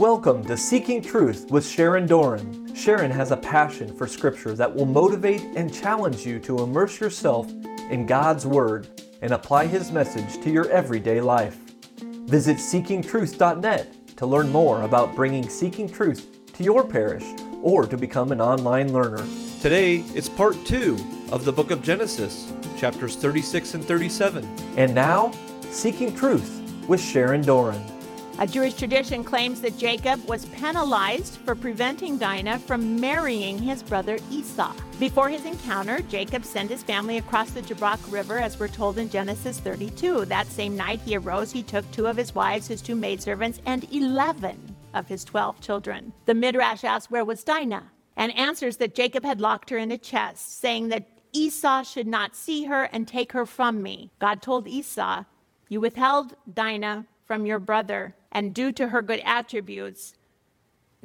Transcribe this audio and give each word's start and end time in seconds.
Welcome 0.00 0.46
to 0.46 0.56
Seeking 0.56 1.02
Truth 1.02 1.50
with 1.50 1.68
Sharon 1.68 2.06
Doran. 2.06 2.74
Sharon 2.74 3.10
has 3.10 3.32
a 3.32 3.36
passion 3.36 3.94
for 3.94 4.06
Scripture 4.06 4.54
that 4.54 4.74
will 4.74 4.86
motivate 4.86 5.42
and 5.54 5.70
challenge 5.70 6.24
you 6.24 6.38
to 6.38 6.62
immerse 6.62 6.98
yourself 6.98 7.50
in 7.90 8.06
God's 8.06 8.46
Word 8.46 8.88
and 9.20 9.34
apply 9.34 9.66
His 9.66 9.92
message 9.92 10.42
to 10.42 10.50
your 10.50 10.70
everyday 10.70 11.20
life. 11.20 11.58
Visit 12.00 12.56
seekingtruth.net 12.56 14.16
to 14.16 14.24
learn 14.24 14.48
more 14.50 14.84
about 14.84 15.14
bringing 15.14 15.46
Seeking 15.46 15.86
Truth 15.86 16.54
to 16.54 16.64
your 16.64 16.82
parish 16.82 17.26
or 17.60 17.86
to 17.86 17.98
become 17.98 18.32
an 18.32 18.40
online 18.40 18.94
learner. 18.94 19.22
Today, 19.60 19.96
it's 20.14 20.30
part 20.30 20.56
two 20.64 20.96
of 21.30 21.44
the 21.44 21.52
book 21.52 21.70
of 21.70 21.82
Genesis, 21.82 22.50
chapters 22.78 23.16
36 23.16 23.74
and 23.74 23.84
37. 23.84 24.48
And 24.78 24.94
now, 24.94 25.30
Seeking 25.68 26.16
Truth 26.16 26.88
with 26.88 27.02
Sharon 27.02 27.42
Doran. 27.42 27.99
A 28.40 28.46
Jewish 28.46 28.72
tradition 28.72 29.22
claims 29.22 29.60
that 29.60 29.76
Jacob 29.76 30.26
was 30.26 30.46
penalized 30.46 31.36
for 31.44 31.54
preventing 31.54 32.16
Dinah 32.16 32.58
from 32.60 32.98
marrying 32.98 33.58
his 33.58 33.82
brother 33.82 34.18
Esau. 34.30 34.72
Before 34.98 35.28
his 35.28 35.44
encounter, 35.44 36.00
Jacob 36.08 36.46
sent 36.46 36.70
his 36.70 36.82
family 36.82 37.18
across 37.18 37.50
the 37.50 37.60
Jabbok 37.60 38.00
River, 38.10 38.38
as 38.38 38.58
we're 38.58 38.68
told 38.68 38.96
in 38.96 39.10
Genesis 39.10 39.60
32. 39.60 40.24
That 40.24 40.46
same 40.46 40.74
night 40.74 41.02
he 41.04 41.18
arose, 41.18 41.52
he 41.52 41.62
took 41.62 41.84
two 41.90 42.06
of 42.06 42.16
his 42.16 42.34
wives, 42.34 42.66
his 42.66 42.80
two 42.80 42.96
maidservants, 42.96 43.60
and 43.66 43.86
11 43.92 44.74
of 44.94 45.06
his 45.06 45.22
12 45.22 45.60
children. 45.60 46.10
The 46.24 46.32
Midrash 46.32 46.82
asks, 46.82 47.10
Where 47.10 47.26
was 47.26 47.44
Dinah? 47.44 47.92
And 48.16 48.34
answers 48.34 48.78
that 48.78 48.94
Jacob 48.94 49.22
had 49.22 49.42
locked 49.42 49.68
her 49.68 49.76
in 49.76 49.92
a 49.92 49.98
chest, 49.98 50.58
saying 50.60 50.88
that 50.88 51.06
Esau 51.34 51.82
should 51.82 52.06
not 52.06 52.34
see 52.34 52.64
her 52.64 52.84
and 52.84 53.06
take 53.06 53.32
her 53.32 53.44
from 53.44 53.82
me. 53.82 54.12
God 54.18 54.40
told 54.40 54.66
Esau, 54.66 55.24
You 55.68 55.82
withheld 55.82 56.36
Dinah 56.50 57.04
from 57.30 57.46
your 57.46 57.60
brother 57.60 58.16
and 58.32 58.52
due 58.52 58.72
to 58.72 58.88
her 58.88 59.00
good 59.02 59.22
attributes, 59.24 60.14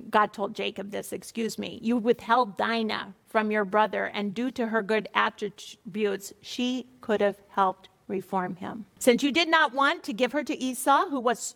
God 0.09 0.34
told 0.34 0.55
Jacob 0.55 0.89
this, 0.89 1.13
excuse 1.13 1.59
me, 1.59 1.77
you 1.84 1.98
withheld 1.98 2.57
Dinah 2.57 3.13
from 3.27 3.51
your 3.51 3.63
brother, 3.63 4.05
and 4.05 4.34
due 4.34 4.49
to 4.49 4.65
her 4.65 4.81
good 4.81 5.07
attributes, 5.13 6.34
she 6.41 6.87
could 6.99 7.21
have 7.21 7.37
helped 7.49 7.90
reform 8.07 8.55
him. 8.55 8.87
Since 8.98 9.21
you 9.21 9.31
did 9.31 9.48
not 9.48 9.76
want 9.76 10.01
to 10.05 10.13
give 10.13 10.31
her 10.31 10.43
to 10.46 10.57
Esau, 10.57 11.09
who 11.09 11.20
was 11.20 11.53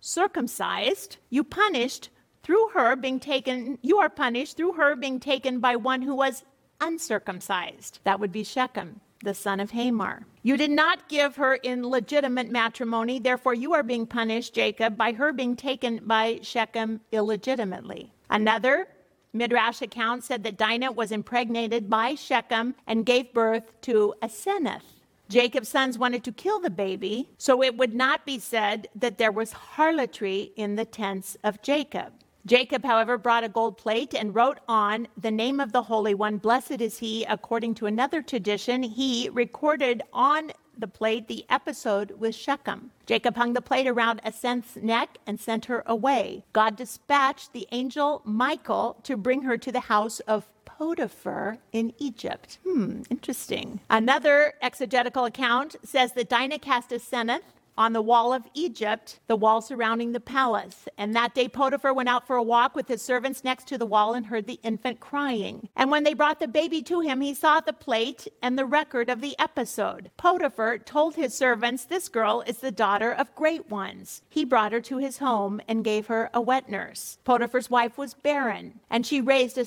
circumcised, 0.00 1.16
you 1.30 1.42
punished 1.42 2.10
through 2.42 2.68
her 2.74 2.96
being 2.96 3.18
taken, 3.18 3.78
you 3.80 3.96
are 4.00 4.10
punished 4.10 4.58
through 4.58 4.72
her 4.72 4.94
being 4.96 5.18
taken 5.18 5.60
by 5.60 5.76
one 5.76 6.02
who 6.02 6.14
was 6.14 6.44
uncircumcised. 6.78 8.00
That 8.04 8.20
would 8.20 8.32
be 8.32 8.44
Shechem 8.44 9.00
the 9.24 9.34
son 9.34 9.60
of 9.60 9.72
Hamor. 9.72 10.26
You 10.42 10.56
did 10.56 10.70
not 10.70 11.08
give 11.08 11.36
her 11.36 11.54
in 11.54 11.88
legitimate 11.88 12.50
matrimony, 12.50 13.18
therefore 13.18 13.54
you 13.54 13.72
are 13.74 13.82
being 13.82 14.06
punished, 14.06 14.54
Jacob, 14.54 14.96
by 14.96 15.12
her 15.12 15.32
being 15.32 15.56
taken 15.56 16.00
by 16.04 16.38
Shechem 16.42 17.00
illegitimately. 17.12 18.12
Another 18.30 18.88
Midrash 19.32 19.82
account 19.82 20.22
said 20.22 20.44
that 20.44 20.56
Dinah 20.56 20.92
was 20.92 21.10
impregnated 21.10 21.90
by 21.90 22.14
Shechem 22.14 22.74
and 22.86 23.04
gave 23.04 23.34
birth 23.34 23.72
to 23.82 24.14
Aseneth. 24.22 24.82
Jacob's 25.28 25.68
sons 25.68 25.98
wanted 25.98 26.22
to 26.24 26.32
kill 26.32 26.60
the 26.60 26.70
baby, 26.70 27.30
so 27.38 27.62
it 27.62 27.76
would 27.76 27.94
not 27.94 28.24
be 28.24 28.38
said 28.38 28.88
that 28.94 29.18
there 29.18 29.32
was 29.32 29.52
harlotry 29.52 30.52
in 30.54 30.76
the 30.76 30.84
tents 30.84 31.36
of 31.42 31.62
Jacob. 31.62 32.12
Jacob, 32.46 32.84
however, 32.84 33.16
brought 33.16 33.44
a 33.44 33.48
gold 33.48 33.78
plate 33.78 34.14
and 34.14 34.34
wrote 34.34 34.58
on 34.68 35.08
the 35.16 35.30
name 35.30 35.60
of 35.60 35.72
the 35.72 35.82
Holy 35.82 36.14
One, 36.14 36.36
Blessed 36.36 36.80
is 36.80 36.98
he. 36.98 37.24
According 37.24 37.74
to 37.76 37.86
another 37.86 38.20
tradition, 38.20 38.82
he 38.82 39.30
recorded 39.30 40.02
on 40.12 40.52
the 40.76 40.88
plate 40.88 41.28
the 41.28 41.46
episode 41.48 42.10
with 42.18 42.34
Shechem. 42.34 42.90
Jacob 43.06 43.36
hung 43.36 43.54
the 43.54 43.62
plate 43.62 43.86
around 43.86 44.20
Aseneth's 44.24 44.76
neck 44.76 45.18
and 45.26 45.40
sent 45.40 45.66
her 45.66 45.82
away. 45.86 46.44
God 46.52 46.76
dispatched 46.76 47.52
the 47.52 47.66
angel 47.72 48.20
Michael 48.24 48.98
to 49.04 49.16
bring 49.16 49.42
her 49.42 49.56
to 49.56 49.72
the 49.72 49.80
house 49.80 50.20
of 50.20 50.46
Potiphar 50.64 51.58
in 51.72 51.92
Egypt. 51.98 52.58
Hmm, 52.64 53.02
interesting. 53.08 53.80
Another 53.88 54.54
exegetical 54.60 55.24
account 55.24 55.76
says 55.84 56.12
that 56.12 56.28
Dinah 56.28 56.58
cast 56.58 56.92
a 56.92 56.96
Aseneth 56.96 57.42
on 57.76 57.92
the 57.92 58.02
wall 58.02 58.32
of 58.32 58.46
Egypt, 58.54 59.20
the 59.26 59.36
wall 59.36 59.60
surrounding 59.60 60.12
the 60.12 60.20
palace. 60.20 60.88
And 60.96 61.14
that 61.14 61.34
day 61.34 61.48
Potiphar 61.48 61.92
went 61.92 62.08
out 62.08 62.26
for 62.26 62.36
a 62.36 62.42
walk 62.42 62.74
with 62.74 62.88
his 62.88 63.02
servants 63.02 63.44
next 63.44 63.68
to 63.68 63.78
the 63.78 63.86
wall 63.86 64.14
and 64.14 64.26
heard 64.26 64.46
the 64.46 64.60
infant 64.62 65.00
crying. 65.00 65.68
And 65.76 65.90
when 65.90 66.04
they 66.04 66.14
brought 66.14 66.40
the 66.40 66.48
baby 66.48 66.82
to 66.82 67.00
him, 67.00 67.20
he 67.20 67.34
saw 67.34 67.60
the 67.60 67.72
plate 67.72 68.28
and 68.40 68.58
the 68.58 68.64
record 68.64 69.10
of 69.10 69.20
the 69.20 69.36
episode. 69.38 70.10
Potiphar 70.16 70.78
told 70.78 71.16
his 71.16 71.34
servants, 71.34 71.84
This 71.84 72.08
girl 72.08 72.42
is 72.46 72.58
the 72.58 72.72
daughter 72.72 73.12
of 73.12 73.34
great 73.34 73.70
ones. 73.70 74.22
He 74.28 74.44
brought 74.44 74.72
her 74.72 74.80
to 74.82 74.98
his 74.98 75.18
home 75.18 75.60
and 75.68 75.84
gave 75.84 76.06
her 76.06 76.30
a 76.32 76.40
wet 76.40 76.68
nurse. 76.68 77.18
Potiphar's 77.24 77.70
wife 77.70 77.98
was 77.98 78.14
barren, 78.14 78.80
and 78.88 79.04
she 79.06 79.20
raised 79.20 79.58
a 79.58 79.64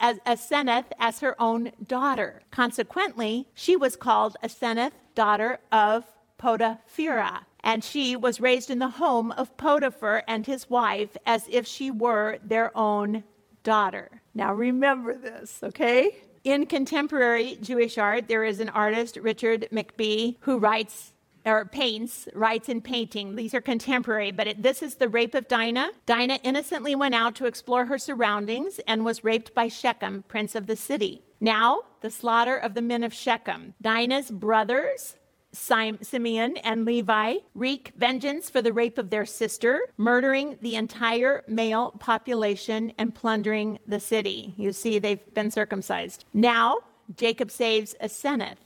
as 0.00 0.18
Aseneth 0.26 0.86
as 0.98 1.20
her 1.20 1.40
own 1.40 1.72
daughter. 1.86 2.42
Consequently, 2.50 3.48
she 3.54 3.76
was 3.76 3.96
called 3.96 4.36
Aseneth, 4.42 4.92
daughter 5.14 5.58
of 5.72 6.04
Potiphera, 6.44 7.46
and 7.60 7.82
she 7.82 8.16
was 8.16 8.38
raised 8.38 8.68
in 8.68 8.78
the 8.78 8.90
home 8.90 9.30
of 9.32 9.56
Potiphar 9.56 10.22
and 10.28 10.44
his 10.44 10.68
wife 10.68 11.16
as 11.24 11.48
if 11.50 11.66
she 11.66 11.90
were 11.90 12.36
their 12.44 12.70
own 12.76 13.24
daughter. 13.62 14.20
Now 14.34 14.52
remember 14.52 15.16
this, 15.16 15.60
okay? 15.62 16.16
In 16.44 16.66
contemporary 16.66 17.56
Jewish 17.62 17.96
art, 17.96 18.28
there 18.28 18.44
is 18.44 18.60
an 18.60 18.68
artist, 18.68 19.16
Richard 19.16 19.68
McBee, 19.72 20.36
who 20.40 20.58
writes 20.58 21.14
or 21.46 21.64
paints, 21.64 22.28
writes 22.34 22.68
in 22.68 22.82
painting. 22.82 23.36
These 23.36 23.54
are 23.54 23.62
contemporary, 23.62 24.30
but 24.30 24.46
it, 24.46 24.62
this 24.62 24.82
is 24.82 24.96
the 24.96 25.08
rape 25.08 25.34
of 25.34 25.48
Dinah. 25.48 25.92
Dinah 26.04 26.40
innocently 26.42 26.94
went 26.94 27.14
out 27.14 27.34
to 27.36 27.46
explore 27.46 27.86
her 27.86 27.96
surroundings 27.96 28.80
and 28.86 29.02
was 29.02 29.24
raped 29.24 29.54
by 29.54 29.68
Shechem, 29.68 30.24
prince 30.28 30.54
of 30.54 30.66
the 30.66 30.76
city. 30.76 31.22
Now, 31.40 31.84
the 32.02 32.10
slaughter 32.10 32.56
of 32.56 32.74
the 32.74 32.82
men 32.82 33.02
of 33.02 33.14
Shechem. 33.14 33.72
Dinah's 33.80 34.30
brothers 34.30 35.16
Simeon 35.54 36.56
and 36.58 36.84
Levi 36.84 37.36
wreak 37.54 37.92
vengeance 37.96 38.50
for 38.50 38.60
the 38.60 38.72
rape 38.72 38.98
of 38.98 39.10
their 39.10 39.24
sister, 39.24 39.80
murdering 39.96 40.58
the 40.60 40.74
entire 40.74 41.42
male 41.48 41.92
population 41.92 42.92
and 42.98 43.14
plundering 43.14 43.78
the 43.86 44.00
city. 44.00 44.54
You 44.56 44.72
see, 44.72 44.98
they've 44.98 45.34
been 45.34 45.50
circumcised. 45.50 46.24
Now, 46.34 46.78
Jacob 47.16 47.50
saves 47.50 47.94
Aseneth. 48.02 48.56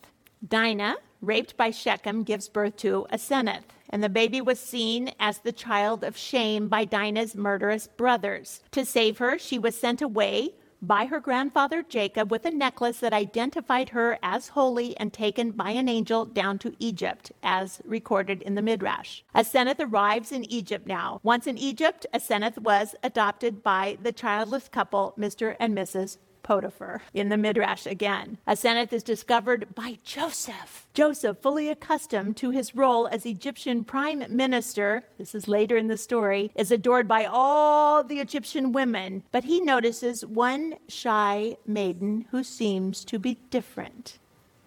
Dinah, 0.47 0.97
raped 1.21 1.56
by 1.56 1.71
Shechem, 1.71 2.22
gives 2.22 2.48
birth 2.48 2.77
to 2.78 3.06
Aseneth. 3.12 3.65
And 3.91 4.04
the 4.04 4.09
baby 4.09 4.41
was 4.41 4.60
seen 4.60 5.12
as 5.19 5.38
the 5.38 5.53
child 5.53 6.04
of 6.04 6.16
shame 6.16 6.69
by 6.69 6.84
Dinah's 6.84 7.34
murderous 7.34 7.87
brothers. 7.87 8.62
To 8.72 8.84
save 8.84 9.19
her, 9.19 9.38
she 9.38 9.59
was 9.59 9.78
sent 9.78 10.03
away 10.03 10.54
by 10.81 11.06
her 11.06 11.21
grandfather 11.21 11.83
Jacob 11.83 12.31
with 12.31 12.44
a 12.44 12.50
necklace 12.50 13.00
that 13.00 13.12
identified 13.12 13.91
her 13.91 14.19
as 14.22 14.49
holy 14.49 14.97
and 14.99 15.12
taken 15.12 15.50
by 15.50 15.71
an 15.71 15.89
angel 15.89 16.25
down 16.25 16.59
to 16.59 16.75
Egypt, 16.78 17.33
as 17.43 17.81
recorded 17.84 18.43
in 18.43 18.55
the 18.55 18.62
Midrash. 18.62 19.22
Aseneth 19.34 19.81
arrives 19.81 20.33
in 20.33 20.50
Egypt 20.50 20.87
now. 20.87 21.21
Once 21.22 21.47
in 21.47 21.59
Egypt, 21.59 22.06
Aseneth 22.15 22.59
was 22.59 22.94
adopted 23.03 23.62
by 23.62 23.99
the 24.03 24.12
childless 24.12 24.69
couple, 24.69 25.15
Mr. 25.19 25.56
and 25.59 25.77
Mrs. 25.77 26.19
Potiphar 26.48 27.03
in 27.12 27.28
the 27.28 27.36
Midrash 27.36 27.84
again. 27.84 28.38
Aseneth 28.48 28.91
is 28.94 29.03
discovered 29.03 29.75
by 29.75 29.98
Joseph. 30.03 30.86
Joseph, 30.94 31.36
fully 31.42 31.69
accustomed 31.69 32.38
to 32.38 32.53
his 32.53 32.75
role 32.75 33.06
as 33.06 33.26
Egyptian 33.26 33.84
prime 33.84 34.25
minister, 34.31 35.04
this 35.19 35.34
is 35.34 35.47
later 35.47 35.76
in 35.76 35.88
the 35.88 35.98
story, 35.98 36.50
is 36.54 36.70
adored 36.70 37.06
by 37.06 37.26
all 37.26 38.03
the 38.03 38.19
Egyptian 38.19 38.72
women, 38.72 39.25
but 39.31 39.44
he 39.44 39.60
notices 39.60 40.25
one 40.25 40.76
shy 40.88 41.59
maiden 41.66 42.25
who 42.31 42.42
seems 42.42 43.04
to 43.04 43.19
be 43.19 43.36
different. 43.50 44.19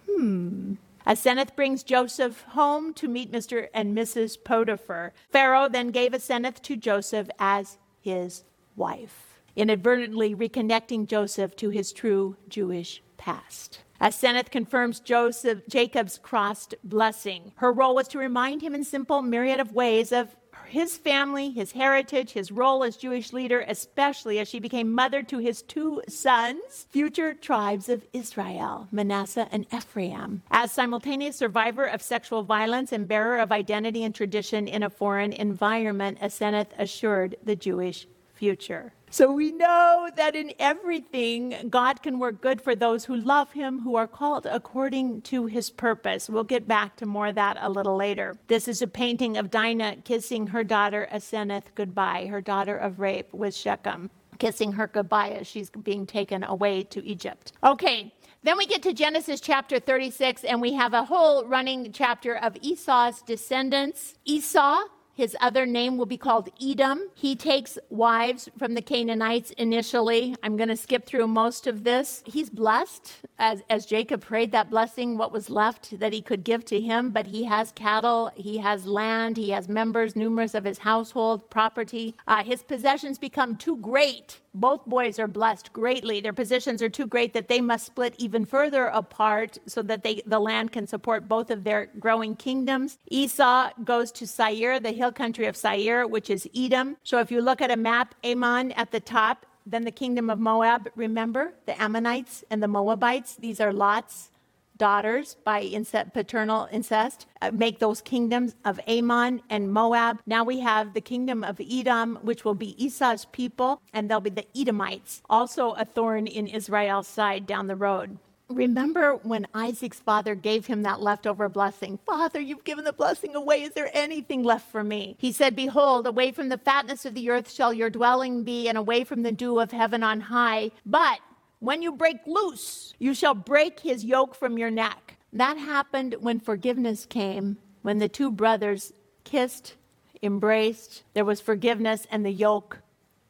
Hmm. 0.08 0.76
Aseneth 1.08 1.56
brings 1.56 1.82
Joseph 1.82 2.44
home 2.50 2.94
to 2.94 3.08
meet 3.08 3.32
Mr. 3.32 3.70
and 3.74 3.98
Mrs. 3.98 4.38
Potiphar. 4.44 5.14
Pharaoh 5.32 5.68
then 5.68 5.88
gave 5.88 6.12
Aseneth 6.12 6.62
to 6.62 6.78
Joseph 6.78 7.28
as 7.40 7.80
his 8.04 8.44
wife 8.76 9.31
inadvertently 9.56 10.36
reconnecting 10.36 11.08
Joseph 11.08 11.56
to 11.58 11.70
his 11.70 11.92
true 11.92 12.36
Jewish 12.48 13.02
past. 13.18 13.80
As 14.00 14.16
Aseneth 14.16 14.50
confirms 14.50 15.00
Joseph 15.00 15.60
Jacob's 15.68 16.18
crossed 16.18 16.74
blessing. 16.84 17.52
Her 17.58 17.72
role 17.72 17.94
was 17.94 18.08
to 18.10 18.18
remind 18.18 18.64
him 18.64 18.74
in 18.74 18.84
simple 18.84 19.22
myriad 19.22 19.60
of 19.60 19.74
ways 19.74 20.12
of 20.12 20.36
his 20.66 20.98
family, 20.98 21.52
his 21.52 21.74
heritage, 21.74 22.32
his 22.32 22.52
role 22.52 22.84
as 22.84 22.96
Jewish 22.96 23.34
leader, 23.34 23.64
especially 23.68 24.40
as 24.40 24.48
she 24.48 24.60
became 24.60 24.92
mother 24.92 25.22
to 25.24 25.38
his 25.38 25.62
two 25.62 26.02
sons, 26.08 26.88
future 26.90 27.34
tribes 27.34 27.90
of 27.90 28.06
Israel, 28.14 28.88
Manasseh 28.90 29.50
and 29.52 29.68
Ephraim. 29.74 30.44
As 30.50 30.72
simultaneous 30.72 31.36
survivor 31.36 31.86
of 31.86 32.02
sexual 32.02 32.44
violence 32.44 32.92
and 32.94 33.08
bearer 33.08 33.38
of 33.38 33.52
identity 33.52 34.04
and 34.04 34.16
tradition 34.16 34.68
in 34.68 34.82
a 34.82 34.90
foreign 34.90 35.34
environment, 35.34 36.20
Aseneth 36.22 36.70
assured 36.80 37.36
the 37.44 37.56
Jewish 37.56 38.08
future. 38.34 38.94
So 39.14 39.30
we 39.30 39.52
know 39.52 40.10
that 40.16 40.38
in 40.38 40.54
everything, 40.58 41.54
God 41.70 42.02
can 42.02 42.18
work 42.18 42.40
good 42.40 42.62
for 42.62 42.76
those 42.78 43.04
who 43.04 43.18
love 43.18 43.52
Him, 43.52 43.82
who 43.82 43.98
are 43.98 44.08
called 44.08 44.46
according 44.46 45.24
to 45.24 45.48
His 45.48 45.70
purpose. 45.70 46.30
We'll 46.30 46.46
get 46.46 46.66
back 46.66 46.96
to 46.96 47.06
more 47.06 47.28
of 47.28 47.36
that 47.36 47.58
a 47.60 47.70
little 47.70 47.98
later. 47.98 48.38
This 48.48 48.70
is 48.70 48.82
a 48.82 48.88
painting 48.88 49.36
of 49.36 49.52
Dinah 49.52 49.98
kissing 50.06 50.48
her 50.48 50.64
daughter 50.64 51.10
Aseneth 51.12 51.76
goodbye, 51.76 52.28
her 52.28 52.40
daughter 52.40 52.78
of 52.78 53.02
rape 53.02 53.34
with 53.34 53.54
Shechem, 53.54 54.10
kissing 54.40 54.72
her 54.72 54.88
goodbye 54.88 55.32
as 55.32 55.46
she's 55.46 55.70
being 55.70 56.06
taken 56.06 56.46
away 56.46 56.84
to 56.84 57.06
Egypt. 57.06 57.52
Okay. 57.66 58.14
Then 58.44 58.58
we 58.58 58.66
get 58.66 58.82
to 58.84 58.94
Genesis 58.94 59.42
chapter 59.42 59.78
36, 59.78 60.46
and 60.46 60.62
we 60.62 60.74
have 60.74 60.94
a 60.94 61.04
whole 61.04 61.46
running 61.46 61.92
chapter 61.92 62.36
of 62.38 62.58
Esau's 62.62 63.22
descendants. 63.22 64.16
Esau 64.26 64.80
his 65.22 65.38
other 65.40 65.68
name 65.68 65.98
will 65.98 66.08
be 66.08 66.18
called 66.18 66.50
Edom. 66.60 67.08
He 67.14 67.36
takes 67.36 67.78
wives 67.92 68.50
from 68.58 68.74
the 68.74 68.82
Canaanites 68.82 69.52
initially. 69.52 70.36
I'm 70.42 70.58
going 70.58 70.70
to 70.70 70.76
skip 70.76 71.06
through 71.06 71.28
most 71.28 71.68
of 71.68 71.84
this. 71.84 72.24
He's 72.26 72.50
blessed 72.50 73.20
as, 73.38 73.62
as 73.70 73.86
Jacob 73.86 74.22
prayed 74.22 74.52
that 74.54 74.72
blessing, 74.72 75.20
what 75.20 75.32
was 75.32 75.48
left 75.48 76.00
that 76.00 76.12
he 76.12 76.24
could 76.24 76.44
give 76.44 76.66
to 76.66 76.82
him, 76.82 77.12
but 77.12 77.28
he 77.28 77.44
has 77.44 77.72
cattle, 77.74 78.32
he 78.34 78.58
has 78.58 78.88
land, 78.88 79.38
he 79.38 79.52
has 79.52 79.70
members, 79.70 80.16
numerous 80.16 80.56
of 80.56 80.64
his 80.64 80.80
household, 80.80 81.48
property. 81.52 82.16
Uh, 82.28 82.44
his 82.44 82.64
possessions 82.64 83.20
become 83.20 83.56
too 83.56 83.78
great 83.78 84.40
both 84.54 84.86
boys 84.86 85.18
are 85.20 85.28
blessed 85.28 85.72
greatly. 85.72 86.20
Their 86.20 86.34
positions 86.34 86.82
are 86.82 86.90
too 86.90 87.08
great 87.08 87.34
that 87.34 87.48
they 87.48 87.62
must 87.62 87.86
split 87.86 88.16
even 88.18 88.46
further 88.46 88.88
apart 88.88 89.58
so 89.66 89.82
that 89.84 90.04
they, 90.04 90.22
the 90.26 90.40
land 90.40 90.72
can 90.72 90.88
support 90.88 91.28
both 91.28 91.50
of 91.52 91.64
their 91.64 91.88
growing 92.00 92.36
kingdoms. 92.36 92.98
Esau 93.10 93.70
goes 93.84 94.12
to 94.14 94.28
Seir, 94.28 94.80
the 94.80 94.92
hill 94.92 95.11
country 95.12 95.46
of 95.46 95.56
Seir, 95.56 96.08
which 96.08 96.30
is 96.30 96.50
Edom. 96.56 96.98
So 97.04 97.20
if 97.20 97.32
you 97.32 97.42
look 97.42 97.62
at 97.62 97.72
a 97.72 97.78
map, 97.78 98.16
Ammon 98.24 98.72
at 98.74 98.92
the 98.92 99.00
top, 99.00 99.46
then 99.66 99.84
the 99.84 99.92
kingdom 99.92 100.30
of 100.30 100.40
Moab, 100.40 100.90
remember 100.96 101.54
the 101.66 101.80
Ammonites 101.82 102.44
and 102.50 102.64
the 102.64 102.68
Moabites, 102.68 103.36
these 103.36 103.60
are 103.60 103.72
Lot's 103.72 104.32
daughters 104.78 105.36
by 105.44 105.62
incest, 105.62 106.12
paternal 106.12 106.68
incest, 106.72 107.28
uh, 107.44 107.52
make 107.52 107.78
those 107.78 108.02
kingdoms 108.02 108.56
of 108.66 108.80
Ammon 108.88 109.40
and 109.52 109.72
Moab. 109.72 110.20
Now 110.26 110.44
we 110.44 110.60
have 110.62 110.96
the 110.96 111.02
kingdom 111.02 111.44
of 111.44 111.62
Edom, 111.62 112.18
which 112.24 112.44
will 112.44 112.56
be 112.56 112.84
Esau's 112.84 113.26
people, 113.26 113.80
and 113.94 114.10
they'll 114.10 114.20
be 114.20 114.32
the 114.32 114.48
Edomites, 114.58 115.22
also 115.30 115.74
a 115.74 115.86
thorn 115.86 116.26
in 116.26 116.48
Israel's 116.48 117.08
side 117.08 117.46
down 117.46 117.68
the 117.68 117.76
road. 117.76 118.18
Remember 118.52 119.16
when 119.24 119.48
Isaac's 119.54 120.00
father 120.00 120.36
gave 120.36 120.66
him 120.66 120.84
that 120.84 121.02
leftover 121.02 121.50
blessing? 121.50 122.00
Father, 122.06 122.40
you've 122.40 122.64
given 122.64 122.86
the 122.86 122.94
blessing 122.94 123.36
away. 123.36 123.64
Is 123.64 123.74
there 123.74 123.90
anything 123.94 124.44
left 124.44 124.72
for 124.72 124.84
me? 124.84 125.16
He 125.20 125.32
said, 125.32 125.56
Behold, 125.56 126.06
away 126.06 126.32
from 126.32 126.50
the 126.50 126.58
fatness 126.58 127.06
of 127.06 127.14
the 127.14 127.30
earth 127.30 127.52
shall 127.52 127.74
your 127.74 127.90
dwelling 127.90 128.44
be, 128.44 128.68
and 128.68 128.78
away 128.78 129.04
from 129.04 129.24
the 129.24 129.32
dew 129.32 129.60
of 129.60 129.72
heaven 129.72 130.04
on 130.04 130.22
high. 130.22 130.72
But 130.86 131.20
when 131.60 131.82
you 131.82 131.92
break 131.92 132.18
loose, 132.26 132.94
you 133.00 133.14
shall 133.14 133.36
break 133.36 133.80
his 133.80 134.04
yoke 134.04 134.36
from 134.36 134.58
your 134.58 134.72
neck. 134.72 135.18
That 135.34 135.58
happened 135.58 136.16
when 136.20 136.40
forgiveness 136.40 137.06
came, 137.06 137.58
when 137.82 138.00
the 138.00 138.10
two 138.10 138.32
brothers 138.32 138.94
kissed, 139.24 139.76
embraced, 140.22 141.04
there 141.14 141.26
was 141.26 141.40
forgiveness, 141.40 142.06
and 142.12 142.26
the 142.26 142.32
yoke 142.32 142.80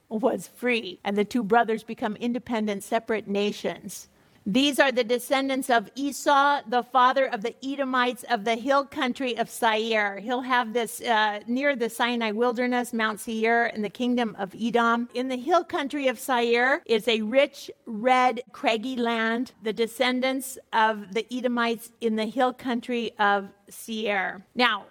was 0.10 0.48
free. 0.48 1.00
And 1.04 1.18
the 1.18 1.26
two 1.26 1.44
brothers 1.44 1.84
become 1.84 2.16
independent, 2.16 2.84
separate 2.84 3.28
nations. 3.28 4.08
These 4.46 4.80
are 4.80 4.92
the 4.92 5.04
descendants 5.04 5.70
of 5.70 5.90
Esau, 5.96 6.62
the 6.68 6.82
father 6.82 7.28
of 7.28 7.42
the 7.42 7.54
Edomites 7.64 8.26
of 8.30 8.44
the 8.44 8.56
hill 8.56 8.86
country 8.86 9.38
of 9.38 9.50
Seir. 9.50 10.18
He'll 10.18 10.42
have 10.42 10.74
this 10.74 11.00
uh, 11.02 11.42
near 11.46 11.76
the 11.76 11.90
Sinai 11.90 12.32
wilderness, 12.32 12.92
Mount 12.92 13.20
Seir, 13.20 13.68
in 13.68 13.84
the 13.84 13.90
kingdom 13.90 14.36
of 14.40 14.56
Edom. 14.60 15.10
In 15.14 15.28
the 15.28 15.38
hill 15.38 15.64
country 15.64 16.08
of 16.08 16.18
Seir 16.18 16.82
is 16.88 17.08
a 17.08 17.22
rich, 17.22 17.70
red, 17.86 18.42
craggy 18.52 18.96
land, 18.96 19.52
the 19.62 19.74
descendants 19.74 20.58
of 20.74 21.14
the 21.14 21.26
Edomites 21.32 21.92
in 22.02 22.16
the 22.16 22.26
hill 22.26 22.52
country 22.52 23.12
of 23.20 23.50
Seir. 23.70 24.44
Now, 24.56 24.86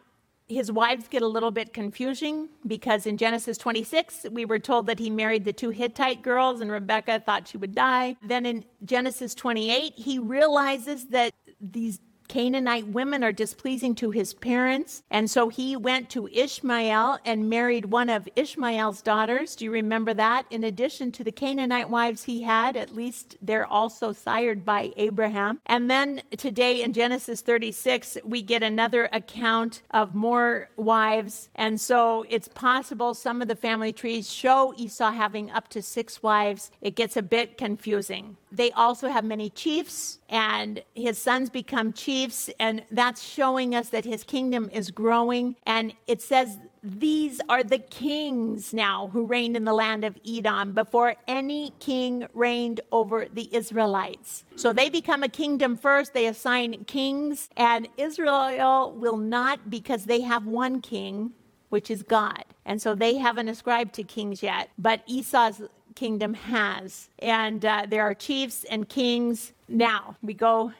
his 0.51 0.71
wives 0.71 1.09
get 1.09 1.23
a 1.23 1.27
little 1.27 1.51
bit 1.51 1.73
confusing 1.73 2.49
because 2.67 3.07
in 3.07 3.17
Genesis 3.17 3.57
26, 3.57 4.27
we 4.33 4.45
were 4.45 4.59
told 4.59 4.87
that 4.87 4.99
he 4.99 5.09
married 5.09 5.45
the 5.45 5.53
two 5.53 5.71
Hittite 5.71 6.23
girls 6.23 6.61
and 6.61 6.71
Rebecca 6.71 7.23
thought 7.25 7.49
she 7.49 7.57
would 7.57 7.75
die. 7.75 8.17
Then 8.23 8.45
in 8.45 8.65
Genesis 8.85 9.35
28, 9.35 9.95
he 9.97 10.19
realizes 10.19 11.07
that 11.09 11.33
these 11.61 12.01
Canaanite 12.31 12.87
women 12.87 13.25
are 13.25 13.33
displeasing 13.33 13.93
to 13.97 14.13
his 14.13 14.35
parents. 14.35 15.03
And 15.11 15.29
so 15.29 15.49
he 15.49 15.77
went 15.77 16.09
to 16.11 16.29
Ishmael 16.29 17.19
and 17.25 17.51
married 17.51 17.87
one 17.87 18.09
of 18.09 18.29
Ishmael's 18.37 19.03
daughters. 19.03 19.57
Do 19.57 19.65
you 19.65 19.73
remember 19.73 20.15
that? 20.15 20.47
In 20.49 20.63
addition 20.63 21.11
to 21.11 21.25
the 21.25 21.33
Canaanite 21.33 21.91
wives 21.91 22.23
he 22.23 22.43
had, 22.43 22.77
at 22.77 22.95
least 22.95 23.37
they're 23.43 23.67
also 23.67 24.13
sired 24.13 24.65
by 24.65 24.93
Abraham. 24.97 25.61
And 25.67 25.91
then 25.91 26.23
today 26.37 26.83
in 26.83 26.93
Genesis 26.93 27.41
36, 27.41 28.19
we 28.25 28.43
get 28.43 28.63
another 28.63 29.09
account 29.13 29.83
of 29.91 30.15
more 30.15 30.71
wives. 30.77 31.49
And 31.57 31.81
so 31.81 32.25
it's 32.29 32.47
possible 32.47 33.13
some 33.13 33.43
of 33.43 33.49
the 33.49 33.57
family 33.57 33.93
trees 33.93 34.33
show 34.33 34.73
Esau 34.77 35.11
having 35.11 35.51
up 35.51 35.67
to 35.71 35.83
six 35.83 36.23
wives. 36.23 36.71
It 36.81 36.95
gets 36.95 37.17
a 37.17 37.23
bit 37.23 37.59
confusing. 37.59 38.37
They 38.53 38.73
also 38.73 39.09
have 39.09 39.25
many 39.25 39.51
chiefs, 39.51 40.19
and 40.29 40.83
his 40.95 41.19
sons 41.19 41.51
become 41.51 41.93
chiefs, 41.93 42.51
and 42.59 42.83
that's 42.91 43.23
showing 43.23 43.75
us 43.75 43.91
that 43.91 44.05
his 44.05 44.25
kingdom 44.25 44.69
is 44.73 44.91
growing. 44.91 45.57
And 45.67 45.93
it 46.07 46.21
says, 46.21 46.59
These 46.83 47.41
are 47.49 47.63
the 47.63 47.79
kings 47.79 48.75
now 48.75 49.09
who 49.13 49.25
reigned 49.25 49.57
in 49.57 49.65
the 49.65 49.73
land 49.73 50.05
of 50.05 50.19
Edom 50.27 50.73
before 50.73 51.15
any 51.29 51.73
king 51.79 52.27
reigned 52.35 52.81
over 52.91 53.27
the 53.33 53.55
Israelites. 53.55 54.45
So 54.57 54.73
they 54.73 54.91
become 54.91 55.23
a 55.23 55.29
kingdom 55.29 55.77
first, 55.77 56.13
they 56.13 56.27
assign 56.27 56.85
kings, 56.85 57.49
and 57.57 57.89
Israel 57.97 58.93
will 58.97 59.17
not 59.17 59.71
because 59.71 60.07
they 60.07 60.23
have 60.23 60.47
one 60.47 60.81
king 60.81 61.33
which 61.71 61.91
is 61.91 62.03
God. 62.03 62.45
And 62.67 62.83
so 62.83 62.95
they 62.95 63.17
haven't 63.17 63.49
ascribed 63.49 63.95
to 63.95 64.03
kings 64.03 64.43
yet. 64.43 64.69
But 64.77 65.03
Esau's 65.07 65.63
kingdom 65.95 66.35
has. 66.35 67.09
And 67.19 67.65
uh, 67.65 67.87
there 67.89 68.03
are 68.03 68.15
chiefs 68.15 68.65
and 68.65 68.89
kings. 68.89 69.53
Now 69.69 70.17
we 70.23 70.35
go 70.35 70.73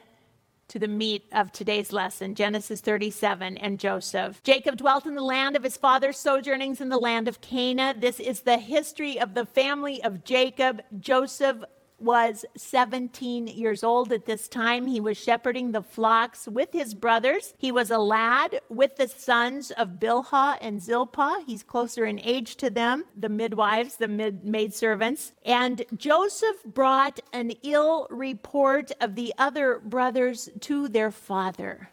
to 0.71 0.79
the 0.79 0.87
meat 0.87 1.25
of 1.33 1.51
today's 1.51 1.91
lesson 1.91 2.33
Genesis 2.33 2.79
37 2.79 3.57
and 3.57 3.77
Joseph. 3.77 4.41
Jacob 4.43 4.77
dwelt 4.77 5.05
in 5.05 5.15
the 5.15 5.21
land 5.21 5.57
of 5.57 5.63
his 5.63 5.75
father's 5.75 6.17
sojournings 6.17 6.79
in 6.79 6.87
the 6.87 6.97
land 6.97 7.27
of 7.27 7.41
Canaan. 7.41 7.99
This 7.99 8.21
is 8.21 8.41
the 8.41 8.57
history 8.57 9.19
of 9.19 9.33
the 9.33 9.45
family 9.45 10.01
of 10.01 10.23
Jacob. 10.23 10.81
Joseph 10.99 11.57
was 12.01 12.45
17 12.57 13.47
years 13.47 13.83
old 13.83 14.11
at 14.11 14.25
this 14.25 14.47
time. 14.47 14.87
He 14.87 14.99
was 14.99 15.17
shepherding 15.17 15.71
the 15.71 15.83
flocks 15.83 16.47
with 16.47 16.73
his 16.73 16.93
brothers. 16.93 17.53
He 17.57 17.71
was 17.71 17.91
a 17.91 17.97
lad 17.97 18.61
with 18.69 18.97
the 18.97 19.07
sons 19.07 19.71
of 19.71 19.99
Bilhah 19.99 20.57
and 20.61 20.81
Zilpah. 20.81 21.43
He's 21.45 21.63
closer 21.63 22.05
in 22.05 22.19
age 22.19 22.55
to 22.57 22.69
them, 22.69 23.05
the 23.15 23.29
midwives, 23.29 23.97
the 23.97 24.07
mid- 24.07 24.43
maidservants. 24.43 25.33
And 25.45 25.83
Joseph 25.95 26.63
brought 26.65 27.19
an 27.33 27.51
ill 27.63 28.07
report 28.09 28.91
of 28.99 29.15
the 29.15 29.33
other 29.37 29.79
brothers 29.79 30.49
to 30.61 30.87
their 30.87 31.11
father. 31.11 31.89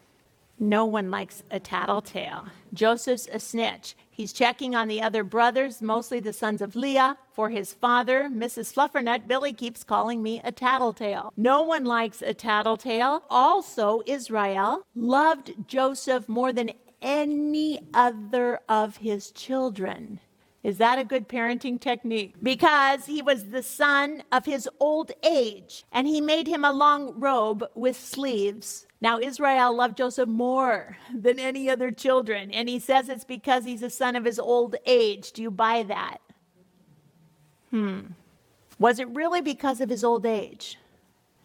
No 0.59 0.83
one 0.83 1.09
likes 1.09 1.41
a 1.49 1.59
tattletale. 1.59 2.47
Joseph's 2.73 3.29
a 3.31 3.39
snitch. 3.39 3.95
He's 4.09 4.33
checking 4.33 4.75
on 4.75 4.89
the 4.89 5.01
other 5.01 5.23
brothers, 5.23 5.81
mostly 5.81 6.19
the 6.19 6.33
sons 6.33 6.61
of 6.61 6.75
Leah, 6.75 7.17
for 7.31 7.49
his 7.49 7.73
father. 7.73 8.29
Mrs. 8.29 8.73
Fluffernut, 8.73 9.25
Billy 9.25 9.53
keeps 9.53 9.85
calling 9.85 10.21
me 10.21 10.41
a 10.43 10.51
tattletale. 10.51 11.31
No 11.37 11.61
one 11.61 11.85
likes 11.85 12.21
a 12.21 12.33
tattletale. 12.33 13.23
Also, 13.29 14.01
Israel 14.05 14.81
loved 14.93 15.53
Joseph 15.65 16.27
more 16.27 16.51
than 16.51 16.71
any 17.01 17.79
other 17.93 18.59
of 18.67 18.97
his 18.97 19.31
children. 19.31 20.19
Is 20.61 20.77
that 20.79 20.99
a 20.99 21.05
good 21.05 21.29
parenting 21.29 21.79
technique? 21.79 22.35
Because 22.43 23.05
he 23.05 23.21
was 23.21 23.45
the 23.45 23.63
son 23.63 24.23
of 24.31 24.45
his 24.45 24.67
old 24.79 25.11
age, 25.23 25.85
and 25.93 26.05
he 26.05 26.19
made 26.19 26.47
him 26.47 26.65
a 26.65 26.73
long 26.73 27.17
robe 27.17 27.65
with 27.75 27.97
sleeves. 27.97 28.85
Now, 28.99 29.19
Israel 29.19 29.73
loved 29.73 29.97
Joseph 29.97 30.27
more 30.27 30.97
than 31.15 31.39
any 31.39 31.69
other 31.69 31.91
children, 31.91 32.51
and 32.51 32.67
he 32.67 32.79
says 32.79 33.07
it's 33.07 33.23
because 33.23 33.63
he's 33.63 33.83
a 33.83 33.89
son 33.89 34.17
of 34.17 34.25
his 34.25 34.37
old 34.37 34.75
age. 34.85 35.31
Do 35.31 35.41
you 35.41 35.51
buy 35.51 35.83
that? 35.83 36.17
Hmm. 37.69 37.99
Was 38.79 38.99
it 38.99 39.07
really 39.09 39.41
because 39.41 39.79
of 39.79 39.89
his 39.89 40.03
old 40.03 40.25
age? 40.25 40.77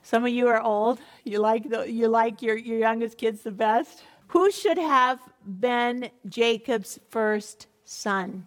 Some 0.02 0.24
of 0.24 0.32
you 0.32 0.48
are 0.48 0.60
old. 0.60 0.98
You 1.22 1.38
like 1.38 1.70
the, 1.70 1.90
you 1.90 2.08
like 2.08 2.42
your, 2.42 2.56
your 2.56 2.78
youngest 2.78 3.16
kids 3.16 3.42
the 3.42 3.52
best. 3.52 4.02
Who 4.28 4.50
should 4.50 4.78
have 4.78 5.20
been 5.60 6.10
Jacob's 6.28 6.98
first 7.10 7.68
son? 7.84 8.46